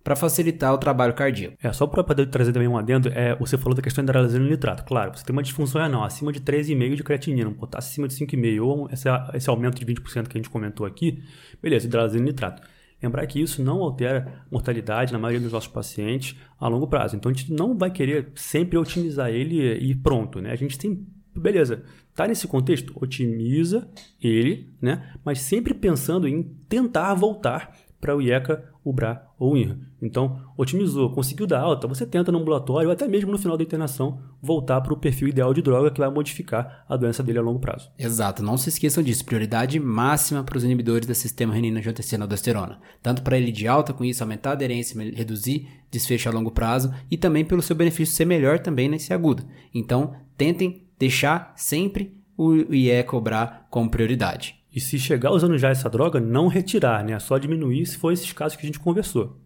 para 0.04 0.16
facilitar 0.16 0.74
o 0.74 0.80
trabalho 0.80 1.14
cardíaco. 1.14 1.56
É, 1.62 1.72
só 1.72 1.86
para 1.86 2.04
poder 2.04 2.26
trazer 2.28 2.52
também 2.52 2.68
um 2.68 2.76
adendo, 2.76 3.10
é, 3.10 3.36
você 3.36 3.56
falou 3.58 3.76
da 3.76 3.84
questão 3.84 4.04
da 4.04 4.12
hidralazina 4.12 4.50
nitrato. 4.50 4.84
Claro, 4.84 5.16
você 5.16 5.24
tem 5.24 5.32
uma 5.32 5.44
disfunção 5.44 5.80
renal 5.80 6.04
acima 6.04 6.32
de 6.32 6.42
13,5 6.42 6.96
de 6.96 7.04
creatinina, 7.04 7.50
um 7.50 7.54
potássio 7.54 7.92
acima 7.92 8.08
de 8.08 8.16
5,5, 8.16 8.62
ou 8.64 8.90
esse, 8.92 9.08
esse 9.36 9.50
aumento 9.50 9.84
de 9.84 9.86
20% 9.86 10.28
que 10.28 10.38
a 10.38 10.40
gente 10.40 10.50
comentou 10.50 10.88
aqui, 10.88 11.24
beleza, 11.62 11.86
hidralazina 11.86 12.24
nitrato. 12.24 12.64
Lembrar 13.02 13.26
que 13.26 13.42
isso 13.42 13.64
não 13.64 13.82
altera 13.82 14.44
mortalidade 14.52 15.12
na 15.12 15.20
maioria 15.20 15.42
dos 15.42 15.52
nossos 15.52 15.70
pacientes 15.70 16.36
a 16.60 16.68
longo 16.68 16.88
prazo. 16.88 17.16
Então 17.16 17.32
a 17.32 17.34
gente 17.34 17.52
não 17.52 17.78
vai 17.78 17.90
querer 17.90 18.32
sempre 18.36 18.78
otimizar 18.78 19.30
ele 19.30 19.74
e 19.78 19.96
pronto, 19.96 20.40
né? 20.40 20.52
A 20.52 20.56
gente 20.56 20.78
tem, 20.78 21.06
beleza, 21.36 21.84
tá 22.14 22.28
nesse 22.28 22.48
contexto, 22.48 22.94
otimiza 22.96 23.90
ele, 24.22 24.70
né? 24.82 25.14
Mas 25.26 25.40
sempre 25.42 25.74
pensando 25.74 26.28
em 26.28 26.44
tentar 26.70 27.14
voltar 27.16 27.76
para 28.02 28.16
o 28.16 28.22
IECA, 28.22 28.66
o 28.84 28.92
BRA 28.92 29.22
ou 29.38 29.54
o 29.54 29.58
INRA. 29.58 29.78
Então, 30.02 30.42
otimizou, 30.58 31.12
conseguiu 31.12 31.46
dar 31.46 31.62
alta, 31.62 31.88
você 31.88 32.06
tenta 32.06 32.32
no 32.32 32.40
ambulatório 32.40 32.90
ou 32.90 32.94
até 32.94 33.08
mesmo 33.08 33.32
no 33.32 33.38
final 33.38 33.56
da 33.56 33.64
internação 33.64 34.20
voltar 34.42 34.82
para 34.82 34.94
o 34.94 34.98
perfil 34.98 35.28
ideal 35.28 35.54
de 35.54 35.62
droga 35.62 35.92
que 35.92 36.00
vai 36.00 36.10
modificar 36.10 36.84
a 36.90 36.98
doença 36.98 37.22
dele 37.22 37.38
a 37.38 37.42
longo 37.42 37.60
prazo. 37.60 37.92
Exato, 37.98 38.42
não 38.42 38.58
se 38.58 38.70
esqueçam 38.70 39.04
disso. 39.04 39.24
Prioridade 39.24 39.80
máxima 39.80 40.44
para 40.44 40.58
os 40.58 40.64
inibidores 40.64 41.08
do 41.08 41.14
sistema 41.14 41.54
renina-angiotensina-aldosterona. 41.54 42.80
Tanto 43.02 43.22
para 43.22 43.38
ele 43.38 43.52
de 43.52 43.68
alta, 43.68 43.94
com 43.94 44.04
isso 44.04 44.24
aumentar 44.24 44.50
a 44.50 44.54
aderência, 44.54 45.00
reduzir 45.14 45.68
desfecho 45.92 46.28
a 46.28 46.32
longo 46.32 46.52
prazo 46.52 46.92
e 47.10 47.18
também 47.18 47.46
pelo 47.46 47.62
seu 47.62 47.76
benefício 47.76 48.16
ser 48.16 48.26
melhor 48.26 48.60
também 48.60 48.90
nesse 48.90 49.14
agudo. 49.14 49.44
Então, 49.74 50.16
tentem 50.36 50.88
deixar 50.98 51.54
sempre 51.56 52.18
o 52.38 52.56
IE 52.74 53.04
cobrar 53.04 53.68
como 53.70 53.92
prioridade. 53.92 54.61
E 54.74 54.80
se 54.80 54.98
chegar 54.98 55.32
usando 55.32 55.58
já 55.58 55.70
essa 55.70 55.90
droga, 55.90 56.20
não 56.20 56.48
retirar, 56.48 57.04
né? 57.04 57.20
Só 57.20 57.38
diminuir 57.38 57.86
se 57.86 57.98
for 57.98 58.14
esses 58.14 58.32
casos 58.32 58.58
que 58.58 58.64
a 58.64 58.68
gente 58.68 58.80
conversou. 58.80 59.38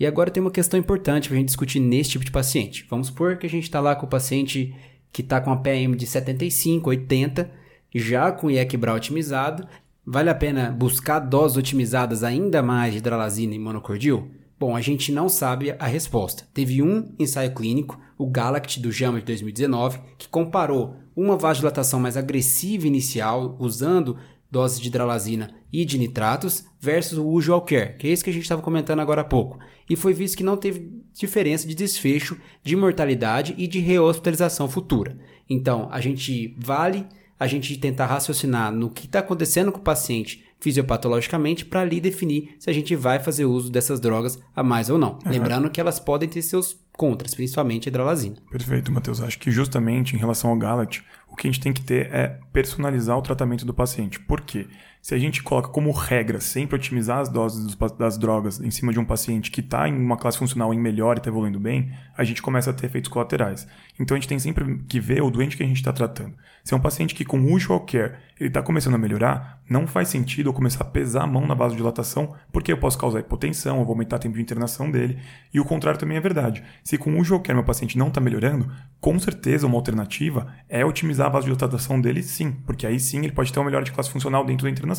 E 0.00 0.06
agora 0.06 0.30
tem 0.30 0.40
uma 0.40 0.50
questão 0.50 0.80
importante 0.80 1.28
para 1.28 1.36
a 1.36 1.38
gente 1.38 1.48
discutir 1.48 1.78
nesse 1.78 2.10
tipo 2.10 2.24
de 2.24 2.30
paciente. 2.30 2.86
Vamos 2.88 3.08
supor 3.08 3.36
que 3.36 3.46
a 3.46 3.50
gente 3.50 3.64
está 3.64 3.80
lá 3.80 3.94
com 3.94 4.06
o 4.06 4.08
paciente 4.08 4.74
que 5.12 5.20
está 5.20 5.40
com 5.40 5.52
a 5.52 5.56
PM 5.56 5.94
de 5.94 6.06
75, 6.06 6.88
80, 6.88 7.50
já 7.94 8.32
com 8.32 8.50
IEC-BRA 8.50 8.94
otimizado. 8.94 9.68
Vale 10.04 10.30
a 10.30 10.34
pena 10.34 10.70
buscar 10.70 11.20
doses 11.20 11.58
otimizadas 11.58 12.24
ainda 12.24 12.62
mais 12.62 12.92
de 12.92 12.98
hidralazina 12.98 13.54
e 13.54 13.58
monocordil? 13.58 14.30
Bom, 14.58 14.74
a 14.74 14.80
gente 14.80 15.12
não 15.12 15.28
sabe 15.28 15.74
a 15.78 15.86
resposta. 15.86 16.48
Teve 16.54 16.82
um 16.82 17.12
ensaio 17.18 17.52
clínico, 17.52 18.00
o 18.16 18.26
Galact 18.26 18.80
do 18.80 18.90
JAMA 18.90 19.18
de 19.18 19.26
2019, 19.26 20.00
que 20.16 20.28
comparou 20.28 20.96
uma 21.14 21.36
vasodilatação 21.36 22.00
mais 22.00 22.16
agressiva 22.16 22.86
inicial 22.86 23.56
usando 23.58 24.16
doses 24.52 24.78
de 24.78 24.88
hidralazina 24.88 25.50
e 25.72 25.82
de 25.86 25.96
nitratos 25.96 26.66
versus 26.78 27.16
o 27.16 27.26
usual 27.26 27.62
care, 27.62 27.96
que 27.96 28.06
é 28.06 28.10
isso 28.10 28.22
que 28.22 28.28
a 28.28 28.32
gente 28.32 28.42
estava 28.42 28.60
comentando 28.60 29.00
agora 29.00 29.22
há 29.22 29.24
pouco. 29.24 29.58
E 29.88 29.96
foi 29.96 30.12
visto 30.12 30.36
que 30.36 30.44
não 30.44 30.58
teve 30.58 30.92
diferença 31.14 31.66
de 31.66 31.74
desfecho 31.74 32.36
de 32.62 32.76
mortalidade 32.76 33.54
e 33.56 33.66
de 33.66 33.78
rehospitalização 33.78 34.68
futura. 34.68 35.16
Então, 35.48 35.88
a 35.90 36.02
gente 36.02 36.54
vale 36.58 37.06
a 37.40 37.46
gente 37.46 37.76
tentar 37.78 38.06
raciocinar 38.06 38.70
no 38.70 38.90
que 38.90 39.06
está 39.06 39.20
acontecendo 39.20 39.72
com 39.72 39.78
o 39.78 39.82
paciente 39.82 40.44
fisiopatologicamente 40.60 41.64
para 41.64 41.80
ali 41.80 42.00
definir 42.00 42.54
se 42.58 42.70
a 42.70 42.72
gente 42.72 42.94
vai 42.94 43.18
fazer 43.18 43.46
uso 43.46 43.70
dessas 43.70 43.98
drogas 43.98 44.38
a 44.54 44.62
mais 44.62 44.90
ou 44.90 44.98
não. 44.98 45.14
Uhum. 45.24 45.32
Lembrando 45.32 45.70
que 45.70 45.80
elas 45.80 45.98
podem 45.98 46.28
ter 46.28 46.42
seus 46.42 46.78
contras, 46.96 47.34
principalmente 47.34 47.88
a 47.88 47.90
hidralazina. 47.90 48.36
Perfeito, 48.50 48.92
Matheus. 48.92 49.20
Acho 49.20 49.38
que 49.38 49.50
justamente 49.50 50.14
em 50.14 50.18
relação 50.18 50.50
ao 50.50 50.56
Galat, 50.56 51.00
o 51.28 51.34
que 51.34 51.48
a 51.48 51.50
gente 51.50 51.60
tem 51.60 51.72
que 51.72 51.82
ter 51.82 52.12
é 52.12 52.38
personalizar 52.52 53.16
o 53.16 53.22
tratamento 53.22 53.64
do 53.64 53.74
paciente. 53.74 54.20
Por 54.20 54.40
quê? 54.42 54.66
Se 55.02 55.16
a 55.16 55.18
gente 55.18 55.42
coloca 55.42 55.68
como 55.68 55.90
regra 55.90 56.40
sempre 56.40 56.76
otimizar 56.76 57.18
as 57.18 57.28
doses 57.28 57.76
das 57.98 58.16
drogas 58.16 58.60
em 58.60 58.70
cima 58.70 58.92
de 58.92 59.00
um 59.00 59.04
paciente 59.04 59.50
que 59.50 59.58
está 59.58 59.88
em 59.88 59.96
uma 59.96 60.16
classe 60.16 60.38
funcional 60.38 60.72
em 60.72 60.78
melhor 60.78 61.16
e 61.16 61.18
está 61.18 61.28
evoluindo 61.28 61.58
bem, 61.58 61.92
a 62.16 62.22
gente 62.22 62.40
começa 62.40 62.70
a 62.70 62.72
ter 62.72 62.86
efeitos 62.86 63.10
colaterais. 63.10 63.66
Então 63.98 64.16
a 64.16 64.20
gente 64.20 64.28
tem 64.28 64.38
sempre 64.38 64.78
que 64.88 65.00
ver 65.00 65.20
o 65.20 65.28
doente 65.28 65.56
que 65.56 65.62
a 65.64 65.66
gente 65.66 65.78
está 65.78 65.92
tratando. 65.92 66.36
Se 66.62 66.72
é 66.72 66.76
um 66.76 66.80
paciente 66.80 67.16
que 67.16 67.24
com 67.24 67.52
usual 67.52 67.80
care 67.80 68.14
ele 68.38 68.48
está 68.48 68.62
começando 68.62 68.94
a 68.94 68.98
melhorar, 68.98 69.60
não 69.68 69.86
faz 69.86 70.08
sentido 70.08 70.50
eu 70.50 70.52
começar 70.52 70.82
a 70.82 70.86
pesar 70.86 71.22
a 71.22 71.26
mão 71.26 71.46
na 71.46 71.54
vasodilatação, 71.54 72.34
porque 72.52 72.72
eu 72.72 72.78
posso 72.78 72.98
causar 72.98 73.20
hipotensão, 73.20 73.78
eu 73.78 73.84
vou 73.84 73.94
aumentar 73.94 74.16
o 74.16 74.18
tempo 74.20 74.36
de 74.36 74.42
internação 74.42 74.90
dele. 74.90 75.18
E 75.52 75.58
o 75.58 75.64
contrário 75.64 75.98
também 75.98 76.16
é 76.16 76.20
verdade. 76.20 76.62
Se 76.84 76.96
com 76.96 77.18
usual 77.18 77.40
care 77.40 77.54
meu 77.54 77.64
paciente 77.64 77.98
não 77.98 78.08
está 78.08 78.20
melhorando, 78.20 78.70
com 79.00 79.18
certeza 79.18 79.66
uma 79.66 79.76
alternativa 79.76 80.52
é 80.68 80.84
otimizar 80.84 81.26
a 81.26 81.30
vasodilatação 81.30 82.00
dele 82.00 82.22
sim, 82.22 82.52
porque 82.64 82.86
aí 82.86 83.00
sim 83.00 83.18
ele 83.18 83.32
pode 83.32 83.52
ter 83.52 83.58
uma 83.58 83.66
melhora 83.66 83.84
de 83.84 83.92
classe 83.92 84.10
funcional 84.10 84.44
dentro 84.44 84.64
da 84.64 84.70
internação. 84.70 84.91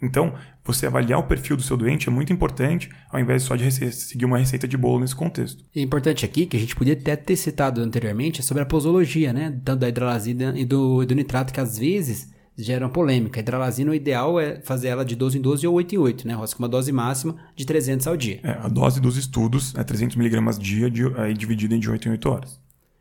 Então, 0.00 0.34
você 0.64 0.86
avaliar 0.86 1.18
o 1.18 1.24
perfil 1.24 1.56
do 1.56 1.62
seu 1.62 1.76
doente 1.76 2.08
é 2.08 2.12
muito 2.12 2.32
importante, 2.32 2.88
ao 3.10 3.18
invés 3.18 3.42
só 3.42 3.56
de 3.56 3.70
seguir 3.70 4.24
uma 4.24 4.38
receita 4.38 4.68
de 4.68 4.76
bolo 4.76 5.00
nesse 5.00 5.16
contexto. 5.16 5.64
É 5.74 5.80
importante 5.80 6.24
aqui, 6.24 6.46
que 6.46 6.56
a 6.56 6.60
gente 6.60 6.76
podia 6.76 6.92
até 6.92 7.16
ter 7.16 7.36
citado 7.36 7.80
anteriormente, 7.80 8.40
é 8.40 8.42
sobre 8.42 8.62
a 8.62 8.66
posologia, 8.66 9.32
né? 9.32 9.58
Tanto 9.64 9.80
da 9.80 9.88
hidralazina 9.88 10.54
e 10.56 10.64
do, 10.64 11.04
do 11.04 11.14
nitrato, 11.14 11.52
que 11.52 11.60
às 11.60 11.78
vezes 11.78 12.30
geram 12.56 12.88
polêmica. 12.88 13.38
A 13.38 13.42
hidralazina, 13.42 13.92
o 13.92 13.94
ideal 13.94 14.38
é 14.38 14.60
fazer 14.62 14.88
ela 14.88 15.04
de 15.04 15.14
12 15.14 15.38
em 15.38 15.40
12 15.40 15.66
ou 15.66 15.74
8 15.74 15.94
em 15.94 15.98
8, 15.98 16.28
né? 16.28 16.34
Roça 16.34 16.56
com 16.56 16.62
uma 16.62 16.68
dose 16.68 16.90
máxima 16.90 17.36
de 17.54 17.64
300 17.64 18.06
ao 18.06 18.16
dia. 18.16 18.40
É, 18.42 18.50
a 18.50 18.68
dose 18.68 19.00
dos 19.00 19.16
estudos 19.16 19.74
é 19.76 19.84
300mg 19.84 20.58
dia, 20.58 20.90
de, 20.90 21.06
aí 21.16 21.34
dividida 21.34 21.74
em 21.74 21.80
de 21.80 21.88
8 21.88 22.08
em 22.08 22.10
8 22.12 22.28
horas. 22.28 22.60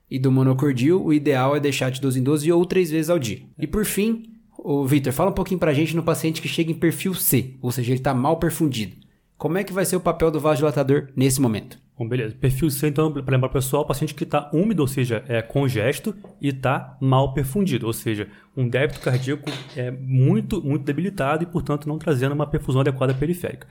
E 0.10 0.18
do 0.18 0.32
monocordil, 0.32 1.04
o 1.04 1.12
ideal 1.12 1.56
é 1.56 1.60
deixar 1.60 1.90
de 1.90 2.00
12 2.00 2.20
em 2.20 2.24
12 2.24 2.52
ou 2.52 2.66
3 2.66 2.92
vezes 2.92 3.10
ao 3.10 3.20
dia. 3.20 3.42
E 3.60 3.68
por 3.68 3.84
fim, 3.84 4.37
o 4.70 4.86
Victor, 4.86 5.14
fala 5.14 5.30
um 5.30 5.34
pouquinho 5.34 5.62
pra 5.62 5.74
gente 5.74 5.96
no 5.96 6.04
paciente 6.04 6.42
que 6.42 6.48
chega 6.50 6.70
em 6.70 6.76
perfil 6.76 7.14
C, 7.14 7.56
ou 7.62 7.72
seja, 7.72 7.90
ele 7.90 8.00
está 8.00 8.14
mal 8.14 8.36
perfundido. 8.36 8.98
Como 9.38 9.58
é 9.58 9.64
que 9.64 9.72
vai 9.72 9.86
ser 9.86 9.96
o 9.96 10.02
papel 10.02 10.30
do 10.30 10.42
vasodilatador 10.42 11.08
nesse 11.16 11.40
momento? 11.40 11.80
Bom, 11.98 12.06
beleza. 12.06 12.36
Perfil 12.36 12.70
C, 12.70 12.90
então, 12.90 13.10
para 13.10 13.32
lembrar 13.32 13.48
pessoal, 13.48 13.86
paciente 13.86 14.14
que 14.14 14.26
está 14.26 14.52
úmido, 14.52 14.82
ou 14.82 14.88
seja, 14.88 15.24
é 15.30 15.42
congesto 15.42 16.14
e 16.42 16.50
está 16.50 16.98
mal 17.00 17.34
perfundido, 17.34 17.88
ou 17.88 17.94
seja, 17.94 18.28
um 18.58 18.68
débito 18.68 19.00
cardíaco 19.00 19.50
é 19.74 19.90
muito, 19.90 20.62
muito 20.62 20.84
debilitado 20.84 21.44
e, 21.44 21.46
portanto, 21.46 21.88
não 21.88 21.98
trazendo 21.98 22.36
uma 22.36 22.46
perfusão 22.46 22.82
adequada 22.82 23.14
periférica. 23.14 23.68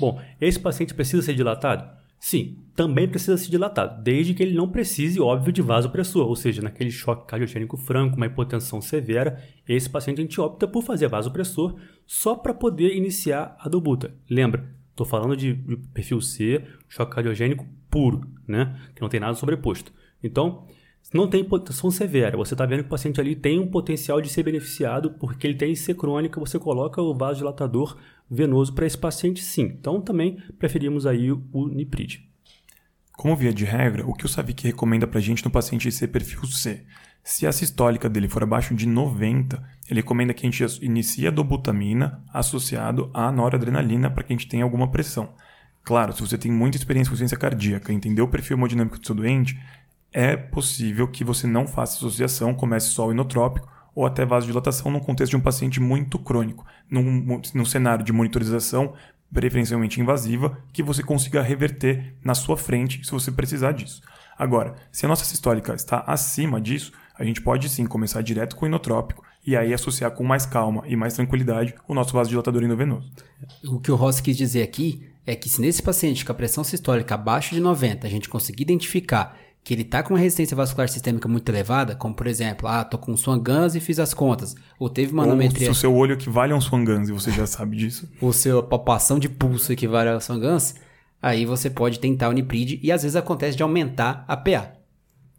Bom, 0.00 0.20
esse 0.40 0.58
paciente 0.58 0.94
precisa 0.94 1.22
ser 1.22 1.34
dilatado? 1.34 1.88
Sim, 2.20 2.58
também 2.76 3.08
precisa 3.08 3.36
ser 3.36 3.50
dilatado, 3.50 4.02
desde 4.02 4.34
que 4.34 4.42
ele 4.42 4.54
não 4.54 4.68
precise, 4.68 5.18
óbvio, 5.18 5.52
de 5.52 5.62
vasopressor, 5.62 6.28
ou 6.28 6.36
seja, 6.36 6.60
naquele 6.62 6.90
choque 6.90 7.26
cardiogênico 7.26 7.76
franco, 7.76 8.16
uma 8.16 8.26
hipotensão 8.26 8.80
severa, 8.80 9.42
esse 9.66 9.88
paciente 9.88 10.18
a 10.18 10.22
gente 10.22 10.40
opta 10.40 10.68
por 10.68 10.82
fazer 10.82 11.08
vasopressor 11.08 11.76
só 12.06 12.34
para 12.36 12.52
poder 12.52 12.94
iniciar 12.94 13.56
a 13.58 13.68
dobuta. 13.68 14.14
Lembra, 14.28 14.78
Estou 15.00 15.08
falando 15.08 15.34
de, 15.34 15.54
perfil 15.94 16.20
C, 16.20 16.62
choque 16.86 17.14
cardiogênico 17.14 17.66
puro, 17.88 18.20
né? 18.46 18.78
Que 18.94 19.00
não 19.00 19.08
tem 19.08 19.18
nada 19.18 19.34
sobreposto. 19.34 19.90
Então, 20.22 20.66
não 21.14 21.26
tem 21.26 21.40
hipotensão 21.40 21.90
severa. 21.90 22.36
Você 22.36 22.52
está 22.52 22.66
vendo 22.66 22.80
que 22.80 22.86
o 22.86 22.90
paciente 22.90 23.18
ali 23.18 23.34
tem 23.34 23.58
um 23.58 23.66
potencial 23.66 24.20
de 24.20 24.28
ser 24.28 24.42
beneficiado 24.42 25.12
porque 25.12 25.46
ele 25.46 25.56
tem 25.56 25.72
IC 25.72 25.94
crônica, 25.94 26.38
você 26.38 26.58
coloca 26.58 27.00
o 27.00 27.14
vasodilatador 27.14 27.96
venoso 28.30 28.72
para 28.72 28.86
esse 28.86 28.96
paciente 28.96 29.42
sim. 29.42 29.74
Então, 29.78 30.00
também 30.00 30.38
preferimos 30.58 31.06
aí 31.06 31.32
o 31.32 31.68
Niprid. 31.68 32.20
Como 33.12 33.36
via 33.36 33.52
de 33.52 33.64
regra, 33.64 34.06
o 34.06 34.14
que 34.14 34.24
o 34.24 34.28
Savic 34.28 34.64
recomenda 34.66 35.06
para 35.06 35.18
a 35.18 35.22
gente 35.22 35.44
no 35.44 35.50
paciente 35.50 35.88
IC 35.88 36.06
perfil 36.08 36.46
C? 36.46 36.86
Se 37.22 37.46
a 37.46 37.52
sistólica 37.52 38.08
dele 38.08 38.28
for 38.28 38.42
abaixo 38.42 38.74
de 38.74 38.86
90, 38.86 39.62
ele 39.90 40.00
recomenda 40.00 40.32
que 40.32 40.46
a 40.46 40.50
gente 40.50 40.64
inicie 40.82 41.26
a 41.26 41.30
dobutamina 41.30 42.24
associado 42.32 43.10
à 43.12 43.30
noradrenalina 43.30 44.10
para 44.10 44.24
que 44.24 44.32
a 44.32 44.36
gente 44.36 44.48
tenha 44.48 44.64
alguma 44.64 44.90
pressão. 44.90 45.34
Claro, 45.82 46.14
se 46.14 46.20
você 46.22 46.38
tem 46.38 46.50
muita 46.50 46.78
experiência 46.78 47.10
com 47.10 47.16
ciência 47.16 47.36
cardíaca, 47.36 47.92
entendeu 47.92 48.24
o 48.24 48.28
perfil 48.28 48.56
hemodinâmico 48.56 48.98
do 48.98 49.04
seu 49.04 49.14
doente, 49.14 49.58
é 50.12 50.36
possível 50.36 51.06
que 51.06 51.22
você 51.22 51.46
não 51.46 51.66
faça 51.66 51.98
associação, 51.98 52.54
comece 52.54 52.88
só 52.88 53.06
o 53.06 53.12
inotrópico 53.12 53.68
ou 53.94 54.06
até 54.06 54.24
vasodilatação 54.24 54.90
no 54.90 55.00
contexto 55.00 55.30
de 55.30 55.36
um 55.36 55.40
paciente 55.40 55.80
muito 55.80 56.18
crônico, 56.18 56.64
num, 56.90 57.40
num 57.54 57.64
cenário 57.64 58.04
de 58.04 58.12
monitorização 58.12 58.94
preferencialmente 59.32 60.00
invasiva, 60.00 60.58
que 60.72 60.82
você 60.82 61.02
consiga 61.02 61.42
reverter 61.42 62.14
na 62.24 62.34
sua 62.34 62.56
frente 62.56 63.04
se 63.04 63.12
você 63.12 63.30
precisar 63.30 63.72
disso. 63.72 64.02
Agora, 64.36 64.74
se 64.90 65.04
a 65.04 65.08
nossa 65.08 65.24
sistólica 65.24 65.74
está 65.74 66.00
acima 66.06 66.60
disso, 66.60 66.92
a 67.14 67.24
gente 67.24 67.42
pode 67.42 67.68
sim 67.68 67.84
começar 67.84 68.22
direto 68.22 68.56
com 68.56 68.64
o 68.64 68.68
inotrópico 68.68 69.22
e 69.46 69.56
aí 69.56 69.72
associar 69.72 70.10
com 70.12 70.24
mais 70.24 70.46
calma 70.46 70.82
e 70.86 70.96
mais 70.96 71.14
tranquilidade 71.14 71.74
o 71.86 71.94
nosso 71.94 72.12
vasodilatador 72.12 72.62
endovenoso. 72.62 73.10
O 73.64 73.78
que 73.80 73.92
o 73.92 73.96
Ross 73.96 74.20
quis 74.20 74.36
dizer 74.36 74.62
aqui 74.62 75.06
é 75.26 75.36
que 75.36 75.48
se 75.48 75.60
nesse 75.60 75.82
paciente 75.82 76.24
com 76.24 76.32
a 76.32 76.34
pressão 76.34 76.64
sistólica 76.64 77.14
abaixo 77.14 77.54
de 77.54 77.60
90 77.60 78.06
a 78.06 78.10
gente 78.10 78.28
conseguir 78.28 78.62
identificar 78.62 79.36
que 79.62 79.74
ele 79.74 79.82
está 79.82 80.02
com 80.02 80.14
uma 80.14 80.20
resistência 80.20 80.56
vascular 80.56 80.88
sistêmica 80.88 81.28
muito 81.28 81.48
elevada, 81.48 81.94
como 81.94 82.14
por 82.14 82.26
exemplo, 82.26 82.66
ah, 82.66 82.82
tô 82.84 82.98
com 82.98 83.16
Swan-Ganz 83.16 83.74
e 83.74 83.80
fiz 83.80 83.98
as 83.98 84.14
contas, 84.14 84.54
ou 84.78 84.88
teve 84.88 85.12
manometria... 85.12 85.68
Ou 85.68 85.74
se 85.74 85.78
o 85.78 85.80
seu 85.80 85.94
olho 85.94 86.14
equivale 86.14 86.52
a 86.52 86.56
um 86.56 86.60
Swan-Ganz 86.60 87.08
e 87.08 87.12
você 87.12 87.30
já 87.30 87.46
sabe 87.46 87.76
disso. 87.76 88.08
ou 88.20 88.32
seu 88.32 88.62
palpação 88.62 89.18
de 89.18 89.28
pulso 89.28 89.72
equivale 89.72 90.08
a 90.08 90.20
Swan-Ganz, 90.20 90.74
aí 91.20 91.44
você 91.44 91.68
pode 91.68 91.98
tentar 92.00 92.28
o 92.28 92.32
Nipride 92.32 92.80
e 92.82 92.90
às 92.90 93.02
vezes 93.02 93.16
acontece 93.16 93.56
de 93.56 93.62
aumentar 93.62 94.24
a 94.26 94.36
PA. 94.36 94.80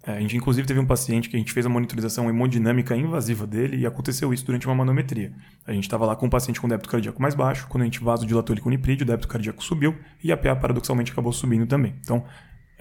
É, 0.03 0.13
a 0.13 0.19
gente, 0.19 0.35
inclusive, 0.35 0.67
teve 0.67 0.79
um 0.79 0.85
paciente 0.85 1.29
que 1.29 1.35
a 1.35 1.39
gente 1.39 1.53
fez 1.53 1.63
a 1.63 1.69
monitorização 1.69 2.27
hemodinâmica 2.27 2.95
invasiva 2.95 3.45
dele 3.45 3.77
e 3.77 3.85
aconteceu 3.85 4.33
isso 4.33 4.43
durante 4.43 4.65
uma 4.65 4.73
manometria. 4.73 5.31
A 5.65 5.71
gente 5.73 5.83
estava 5.83 6.05
lá 6.05 6.15
com 6.15 6.25
um 6.25 6.29
paciente 6.29 6.59
com 6.59 6.67
débito 6.67 6.89
cardíaco 6.89 7.21
mais 7.21 7.35
baixo, 7.35 7.67
quando 7.69 7.83
a 7.83 7.85
gente 7.85 8.03
vasodilatou 8.03 8.53
ele 8.53 8.61
com 8.61 8.69
niprid, 8.69 9.03
o 9.03 9.05
débito 9.05 9.27
cardíaco 9.27 9.63
subiu 9.63 9.95
e 10.23 10.31
a 10.31 10.37
PA 10.37 10.55
paradoxalmente 10.55 11.11
acabou 11.11 11.31
subindo 11.31 11.67
também. 11.67 11.95
Então, 12.01 12.25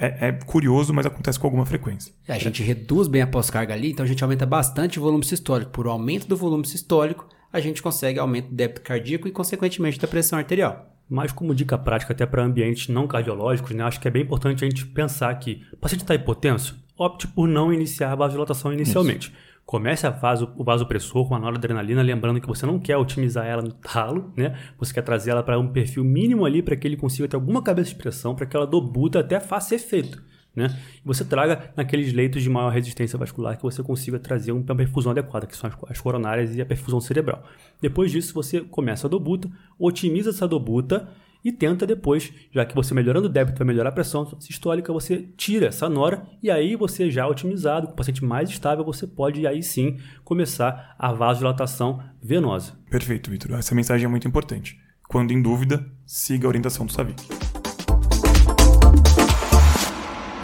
é, 0.01 0.29
é 0.29 0.33
curioso, 0.33 0.95
mas 0.95 1.05
acontece 1.05 1.39
com 1.39 1.47
alguma 1.47 1.67
frequência. 1.67 2.13
A 2.27 2.39
gente 2.39 2.63
reduz 2.63 3.07
bem 3.07 3.21
a 3.21 3.27
pós-carga 3.27 3.75
ali, 3.75 3.91
então 3.91 4.05
a 4.05 4.09
gente 4.09 4.23
aumenta 4.25 4.47
bastante 4.47 4.99
o 4.99 5.03
volume 5.03 5.25
sistólico. 5.25 5.71
Por 5.71 5.87
aumento 5.87 6.27
do 6.27 6.37
volume 6.37 6.67
sistólico, 6.67 7.29
a 7.53 7.61
gente 7.61 7.83
consegue 7.83 8.19
aumento 8.19 8.49
do 8.49 8.55
débito 8.55 8.81
cardíaco 8.81 9.29
e, 9.29 9.31
consequentemente, 9.31 9.99
da 9.99 10.09
pressão 10.09 10.39
arterial. 10.39 10.97
Mas 11.09 11.33
como 11.33 11.55
dica 11.55 11.77
prática 11.77 12.13
até 12.13 12.25
para 12.25 12.43
ambientes 12.43 12.89
não 12.89 13.07
cardiológicos, 13.07 13.73
né, 13.73 13.83
acho 13.83 14.01
que 14.01 14.09
é 14.09 14.11
bem 14.11 14.23
importante 14.23 14.65
a 14.65 14.69
gente 14.69 14.87
pensar 14.87 15.35
que 15.35 15.63
o 15.73 15.77
paciente 15.77 16.03
está 16.03 16.15
hipotenso, 16.15 16.79
opte 16.97 17.27
por 17.27 17.49
não 17.49 17.73
iniciar 17.73 18.13
a 18.13 18.15
vasodilatação 18.15 18.73
inicialmente. 18.73 19.29
Isso. 19.29 19.50
Comece 19.71 20.05
a 20.05 20.11
vaso, 20.11 20.53
o 20.57 20.65
vasopressor 20.65 21.29
com 21.29 21.37
a 21.37 21.39
noradrenalina, 21.39 22.03
lembrando 22.03 22.41
que 22.41 22.47
você 22.49 22.67
não 22.67 22.77
quer 22.77 22.97
otimizar 22.97 23.47
ela 23.47 23.63
no 23.63 23.71
talo, 23.71 24.33
né? 24.37 24.59
Você 24.77 24.93
quer 24.93 25.03
trazer 25.03 25.31
ela 25.31 25.45
para 25.45 25.57
um 25.61 25.69
perfil 25.69 26.03
mínimo 26.03 26.45
ali 26.45 26.61
para 26.61 26.75
que 26.75 26.89
ele 26.89 26.97
consiga 26.97 27.29
ter 27.29 27.37
alguma 27.37 27.63
cabeça 27.63 27.91
de 27.91 27.95
pressão, 27.95 28.35
para 28.35 28.47
que 28.47 28.57
ela 28.57 28.67
dobuta 28.67 29.21
até 29.21 29.39
faça 29.39 29.77
efeito. 29.77 30.21
Né? 30.57 30.77
E 30.97 31.07
você 31.07 31.25
traga 31.25 31.73
naqueles 31.77 32.13
leitos 32.13 32.43
de 32.43 32.51
maior 32.51 32.71
resistência 32.71 33.17
vascular 33.17 33.57
que 33.57 33.63
você 33.63 33.81
consiga 33.81 34.19
trazer 34.19 34.51
uma 34.51 34.75
perfusão 34.75 35.13
adequada, 35.13 35.47
que 35.47 35.57
são 35.57 35.71
as 35.89 36.01
coronárias 36.01 36.57
e 36.57 36.61
a 36.61 36.67
perfusão 36.67 37.01
cerebral. 37.01 37.45
Depois 37.81 38.11
disso, 38.11 38.35
você 38.35 38.63
começa 38.63 39.07
a 39.07 39.11
dobuta, 39.11 39.49
otimiza 39.79 40.31
essa 40.31 40.49
dobuta 40.49 41.09
e 41.44 41.50
tenta 41.50 41.87
depois, 41.87 42.33
já 42.53 42.64
que 42.64 42.74
você 42.74 42.94
melhorando 42.94 43.26
o 43.26 43.31
débito 43.31 43.59
vai 43.59 43.66
melhorar 43.66 43.90
a 43.90 43.92
pressão 43.92 44.26
sistólica, 44.38 44.92
você 44.92 45.29
tira 45.37 45.66
essa 45.66 45.88
nora 45.88 46.26
e 46.42 46.50
aí 46.50 46.76
você 46.76 47.11
já 47.11 47.26
otimizado, 47.26 47.87
com 47.87 47.92
o 47.92 47.96
paciente 47.96 48.24
mais 48.24 48.50
estável, 48.50 48.85
você 48.85 49.07
pode 49.07 49.46
aí 49.46 49.62
sim 49.62 49.98
começar 50.24 50.94
a 50.98 51.12
vasodilatação 51.12 52.03
venosa. 52.22 52.74
Perfeito, 52.90 53.31
Vitor. 53.31 53.53
Essa 53.53 53.74
mensagem 53.74 54.05
é 54.05 54.09
muito 54.09 54.29
importante. 54.29 54.79
Quando 55.09 55.33
em 55.33 55.42
dúvida, 55.42 55.85
siga 56.07 56.46
a 56.46 56.48
orientação 56.48 56.87
do 56.87 56.92
Savic. 56.92 57.24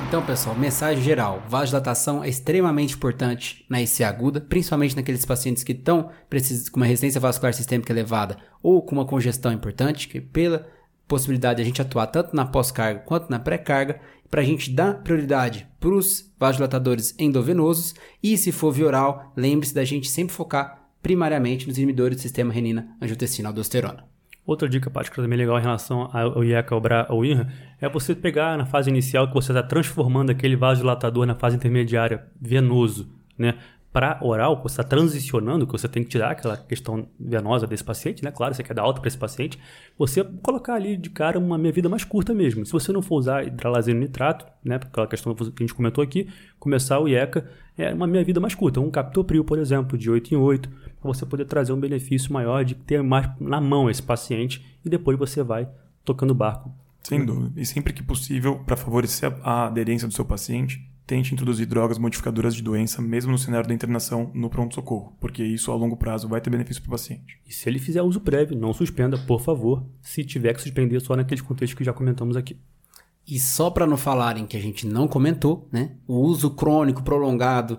Então, 0.09 0.25
pessoal, 0.25 0.55
mensagem 0.55 1.03
geral: 1.03 1.43
vasodilatação 1.49 2.23
é 2.23 2.29
extremamente 2.29 2.95
importante 2.95 3.67
na 3.69 3.83
IC 3.83 4.05
aguda, 4.05 4.41
principalmente 4.41 4.95
naqueles 4.95 5.25
pacientes 5.25 5.65
que 5.65 5.73
estão 5.73 6.11
com 6.71 6.77
uma 6.77 6.87
resistência 6.87 7.21
vascular 7.21 7.53
sistêmica 7.53 7.93
elevada 7.93 8.37
ou 8.63 8.81
com 8.83 8.95
uma 8.95 9.05
congestão 9.05 9.53
importante, 9.53 10.07
que 10.07 10.21
pela 10.21 10.67
possibilidade 11.07 11.57
de 11.57 11.63
a 11.63 11.65
gente 11.65 11.83
atuar 11.83 12.07
tanto 12.07 12.35
na 12.35 12.45
pós-carga 12.45 13.01
quanto 13.01 13.31
na 13.31 13.39
pré-carga, 13.39 14.01
para 14.31 14.41
a 14.41 14.45
gente 14.45 14.71
dar 14.71 15.03
prioridade 15.03 15.69
para 15.79 15.91
os 15.91 16.33
vasodilatadores 16.39 17.15
endovenosos 17.19 17.95
e, 18.23 18.37
se 18.37 18.51
for 18.51 18.73
via 18.73 18.87
oral, 18.87 19.33
lembre-se 19.37 19.75
da 19.75 19.85
gente 19.85 20.09
sempre 20.09 20.35
focar 20.35 20.89
primariamente 21.01 21.69
nos 21.69 21.79
inibidores 21.79 22.17
do 22.17 22.23
sistema 22.23 22.53
renina-angiotensina-aldosterona. 22.53 24.05
Outra 24.45 24.69
dica 24.69 24.91
prática 24.91 25.21
também 25.21 25.39
legal 25.39 25.59
em 25.59 25.63
relação 25.63 26.09
ao 26.13 26.45
IECA 26.45 26.75
ou 27.09 27.25
INRA 27.25 27.53
é 27.81 27.89
você 27.89 28.15
pegar 28.15 28.57
na 28.57 28.65
fase 28.65 28.89
inicial 28.89 29.27
que 29.27 29.35
você 29.35 29.51
está 29.51 29.63
transformando 29.63 30.31
aquele 30.31 30.55
vasodilatador 30.55 31.27
na 31.27 31.35
fase 31.35 31.57
intermediária 31.57 32.27
venoso, 32.41 33.11
né? 33.37 33.55
Para 33.97 34.19
oral, 34.21 34.61
você 34.63 34.75
está 34.75 34.85
transicionando, 34.85 35.67
que 35.67 35.73
você 35.73 35.89
tem 35.89 36.05
que 36.05 36.11
tirar 36.11 36.33
aquela 36.33 36.55
questão 36.55 37.09
venosa 37.19 37.67
desse 37.67 37.83
paciente, 37.83 38.23
né? 38.23 38.31
Claro, 38.31 38.55
você 38.55 38.63
quer 38.63 38.75
dar 38.75 38.83
alta 38.83 39.01
para 39.01 39.09
esse 39.09 39.17
paciente, 39.17 39.59
você 39.97 40.23
colocar 40.23 40.75
ali 40.75 40.99
de 40.99 41.09
cara 41.09 41.39
uma 41.39 41.57
meia 41.57 41.73
vida 41.73 41.89
mais 41.89 42.05
curta 42.05 42.35
mesmo. 42.35 42.67
Se 42.67 42.73
você 42.73 42.93
não 42.93 43.01
for 43.01 43.17
usar 43.17 43.47
hidralazino 43.47 43.99
nitrato, 43.99 44.45
né? 44.63 44.75
Aquela 44.75 45.07
questão 45.07 45.35
que 45.35 45.45
a 45.45 45.63
gente 45.63 45.73
comentou 45.73 46.05
aqui, 46.05 46.29
começar 46.59 47.01
o 47.01 47.09
IECA 47.09 47.49
é 47.79 47.95
uma 47.95 48.07
meia 48.07 48.23
vida 48.23 48.39
mais 48.39 48.55
curta. 48.55 48.81
Um 48.81 48.91
captopril, 48.91 49.43
por 49.43 49.59
exemplo, 49.59 49.97
de 49.97 50.11
8 50.11 50.35
em 50.35 50.37
8, 50.37 50.69
para 50.69 51.11
você 51.11 51.25
poder 51.25 51.47
trazer 51.47 51.73
um 51.73 51.81
benefício 51.81 52.31
maior 52.31 52.67
de 52.67 52.75
ter 52.75 53.03
mais 53.03 53.31
na 53.41 53.63
mão 53.63 53.89
esse 53.89 54.03
paciente 54.03 54.63
e 54.85 54.91
depois 54.91 55.19
você 55.19 55.43
vai 55.43 55.71
tocando 56.05 56.33
o 56.33 56.35
barco. 56.35 56.71
Sem 57.03 57.25
dúvida. 57.25 57.59
E 57.59 57.65
sempre 57.65 57.95
que 57.95 58.03
possível, 58.03 58.59
para 58.59 58.77
favorecer 58.77 59.33
a 59.43 59.69
aderência 59.69 60.07
do 60.07 60.13
seu 60.13 60.27
paciente, 60.27 60.87
tente 61.07 61.33
introduzir 61.33 61.67
drogas 61.67 61.99
modificadoras 61.99 62.55
de 62.55 62.63
doença, 62.63 63.01
mesmo 63.01 63.31
no 63.31 63.39
cenário 63.39 63.69
da 63.69 63.75
internação 63.75 64.31
no 64.35 64.51
pronto-socorro, 64.51 65.17
porque 65.21 65.45
isso 65.45 65.71
a 65.71 65.77
longo 65.77 65.97
prazo 65.97 66.29
vai 66.29 66.41
ter 66.41 66.51
benefício 66.51 66.83
para 66.83 66.89
o 66.89 66.93
paciente. 66.93 67.39
E 67.47 67.53
se 67.53 67.69
ele 67.69 67.79
fizer 67.79 68.03
uso 68.03 68.21
prévio, 68.21 68.59
não 68.59 68.73
suspenda, 68.73 69.17
por 69.17 69.41
favor, 69.41 69.87
se 70.03 70.25
tiver 70.25 70.53
que 70.53 70.61
suspender 70.61 70.99
só 71.01 71.15
naqueles 71.15 71.43
contextos 71.43 71.79
que 71.79 71.85
já 71.85 71.93
comentamos 71.93 72.37
aqui. 72.37 72.59
E 73.27 73.39
só 73.39 73.71
para 73.71 73.87
não 73.87 73.97
falarem 73.97 74.47
que 74.47 74.57
a 74.57 74.61
gente 74.61 74.87
não 74.87 75.09
comentou, 75.09 75.69
né? 75.73 75.93
O 76.07 76.19
uso 76.21 76.51
crônico 76.51 77.03
prolongado, 77.03 77.79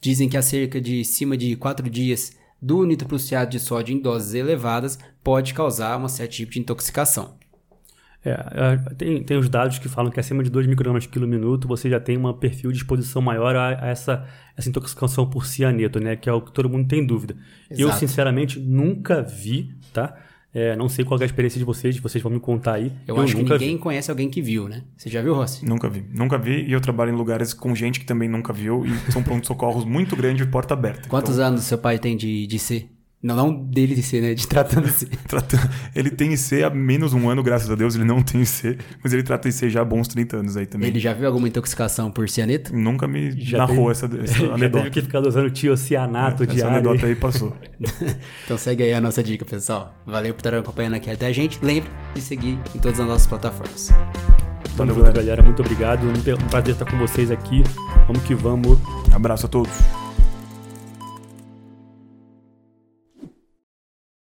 dizem 0.00 0.28
que 0.28 0.36
há 0.36 0.42
cerca 0.42 0.80
de 0.80 1.04
cima 1.04 1.36
de 1.36 1.56
4 1.56 1.88
dias 1.88 2.32
do 2.60 2.84
nitroprusiato 2.84 3.52
de 3.52 3.60
sódio 3.60 3.94
em 3.94 4.00
doses 4.00 4.34
elevadas 4.34 4.98
pode 5.22 5.52
causar 5.52 5.98
um 5.98 6.08
certo 6.08 6.32
tipo 6.32 6.52
de 6.52 6.60
intoxicação. 6.60 7.36
É, 8.24 8.30
é, 8.30 8.94
tem, 8.94 9.22
tem 9.22 9.36
os 9.36 9.48
dados 9.50 9.78
que 9.78 9.88
falam 9.88 10.10
que 10.10 10.18
acima 10.18 10.42
de 10.42 10.48
2 10.48 10.66
microgramas 10.66 11.06
por 11.06 11.26
minuto 11.26 11.68
você 11.68 11.90
já 11.90 12.00
tem 12.00 12.16
um 12.16 12.32
perfil 12.32 12.72
de 12.72 12.78
exposição 12.78 13.20
maior 13.20 13.54
a, 13.54 13.84
a, 13.84 13.88
essa, 13.88 14.26
essa 14.56 14.68
intoxicação 14.68 15.28
por 15.28 15.44
cianeto, 15.44 16.00
né? 16.00 16.16
Que 16.16 16.28
é 16.30 16.32
o 16.32 16.40
que 16.40 16.50
todo 16.50 16.68
mundo 16.68 16.88
tem 16.88 17.04
dúvida. 17.04 17.36
Exato. 17.70 17.82
Eu, 17.82 17.92
sinceramente, 17.92 18.58
nunca 18.58 19.22
vi, 19.22 19.74
tá? 19.92 20.16
É, 20.54 20.76
não 20.76 20.88
sei 20.88 21.04
qual 21.04 21.18
é 21.18 21.24
a 21.24 21.26
experiência 21.26 21.58
de 21.58 21.64
vocês, 21.64 21.98
vocês 21.98 22.22
vão 22.22 22.32
me 22.32 22.38
contar 22.38 22.74
aí. 22.74 22.92
Eu, 23.08 23.16
eu 23.16 23.22
acho 23.22 23.34
que 23.34 23.42
ninguém 23.42 23.74
vi. 23.74 23.78
conhece 23.78 24.08
alguém 24.08 24.30
que 24.30 24.40
viu, 24.40 24.68
né? 24.68 24.84
Você 24.96 25.10
já 25.10 25.20
viu, 25.20 25.34
Rossi? 25.34 25.66
Nunca 25.66 25.88
vi. 25.90 26.04
Nunca 26.14 26.38
vi 26.38 26.64
e 26.64 26.72
eu 26.72 26.80
trabalho 26.80 27.12
em 27.12 27.16
lugares 27.16 27.52
com 27.52 27.74
gente 27.74 27.98
que 27.98 28.06
também 28.06 28.28
nunca 28.28 28.52
viu 28.52 28.86
e 28.86 29.12
são 29.12 29.20
pronto-socorros 29.20 29.84
muito 29.84 30.14
grandes 30.14 30.46
e 30.46 30.48
porta 30.48 30.72
aberta. 30.72 31.08
Quantos 31.08 31.34
então... 31.34 31.48
anos 31.48 31.64
seu 31.64 31.76
pai 31.76 31.98
tem 31.98 32.16
de, 32.16 32.46
de 32.46 32.58
ser? 32.60 32.88
Não, 33.24 33.34
não 33.34 33.54
dele 33.64 34.02
ser, 34.02 34.20
né? 34.20 34.34
De 34.34 34.46
tratando 34.46 34.86
IC. 34.86 35.06
Trata- 35.26 35.70
Ele 35.96 36.10
tem 36.10 36.34
IC 36.34 36.62
há 36.62 36.68
menos 36.68 37.14
um 37.14 37.28
ano, 37.30 37.42
graças 37.42 37.70
a 37.70 37.74
Deus, 37.74 37.94
ele 37.94 38.04
não 38.04 38.22
tem 38.22 38.42
IC, 38.42 38.76
mas 39.02 39.14
ele 39.14 39.22
trata 39.22 39.48
IC 39.48 39.70
já 39.70 39.80
há 39.80 39.84
bons 39.84 40.06
30 40.08 40.36
anos 40.36 40.56
aí 40.58 40.66
também. 40.66 40.88
Ele 40.90 41.00
já 41.00 41.14
viu 41.14 41.26
alguma 41.26 41.48
intoxicação 41.48 42.10
por 42.10 42.28
cianeto? 42.28 42.76
Nunca 42.76 43.08
me 43.08 43.30
Já 43.40 43.58
narrou 43.58 43.90
teve- 43.90 43.90
essa, 43.92 44.06
essa 44.22 44.46
Já 44.46 44.54
anedota. 44.54 44.84
teve 44.84 44.90
que 44.90 45.00
ficar 45.02 45.26
usando 45.26 45.50
tiocianato 45.50 46.42
Essa 46.42 46.52
diário. 46.52 46.74
anedota 46.76 47.06
aí 47.06 47.14
passou. 47.16 47.56
Então 48.44 48.58
segue 48.58 48.82
aí 48.82 48.92
a 48.92 49.00
nossa 49.00 49.22
dica, 49.22 49.42
pessoal. 49.44 49.94
Valeu 50.06 50.34
por 50.34 50.40
estar 50.40 50.54
acompanhando 50.54 50.94
aqui 50.96 51.10
até 51.10 51.26
a 51.26 51.32
gente. 51.32 51.58
Lembre 51.62 51.88
de 52.14 52.20
seguir 52.20 52.58
em 52.74 52.78
todas 52.78 53.00
as 53.00 53.06
nossas 53.06 53.26
plataformas. 53.26 53.90
Valeu, 54.76 54.94
junto, 54.96 55.12
galera. 55.12 55.42
Muito 55.42 55.60
obrigado. 55.62 56.04
Um 56.06 56.48
prazer 56.50 56.74
estar 56.74 56.84
com 56.84 56.98
vocês 56.98 57.30
aqui. 57.30 57.62
Vamos 58.06 58.22
que 58.24 58.34
vamos. 58.34 58.78
Abraço 59.14 59.46
a 59.46 59.48
todos. 59.48 59.72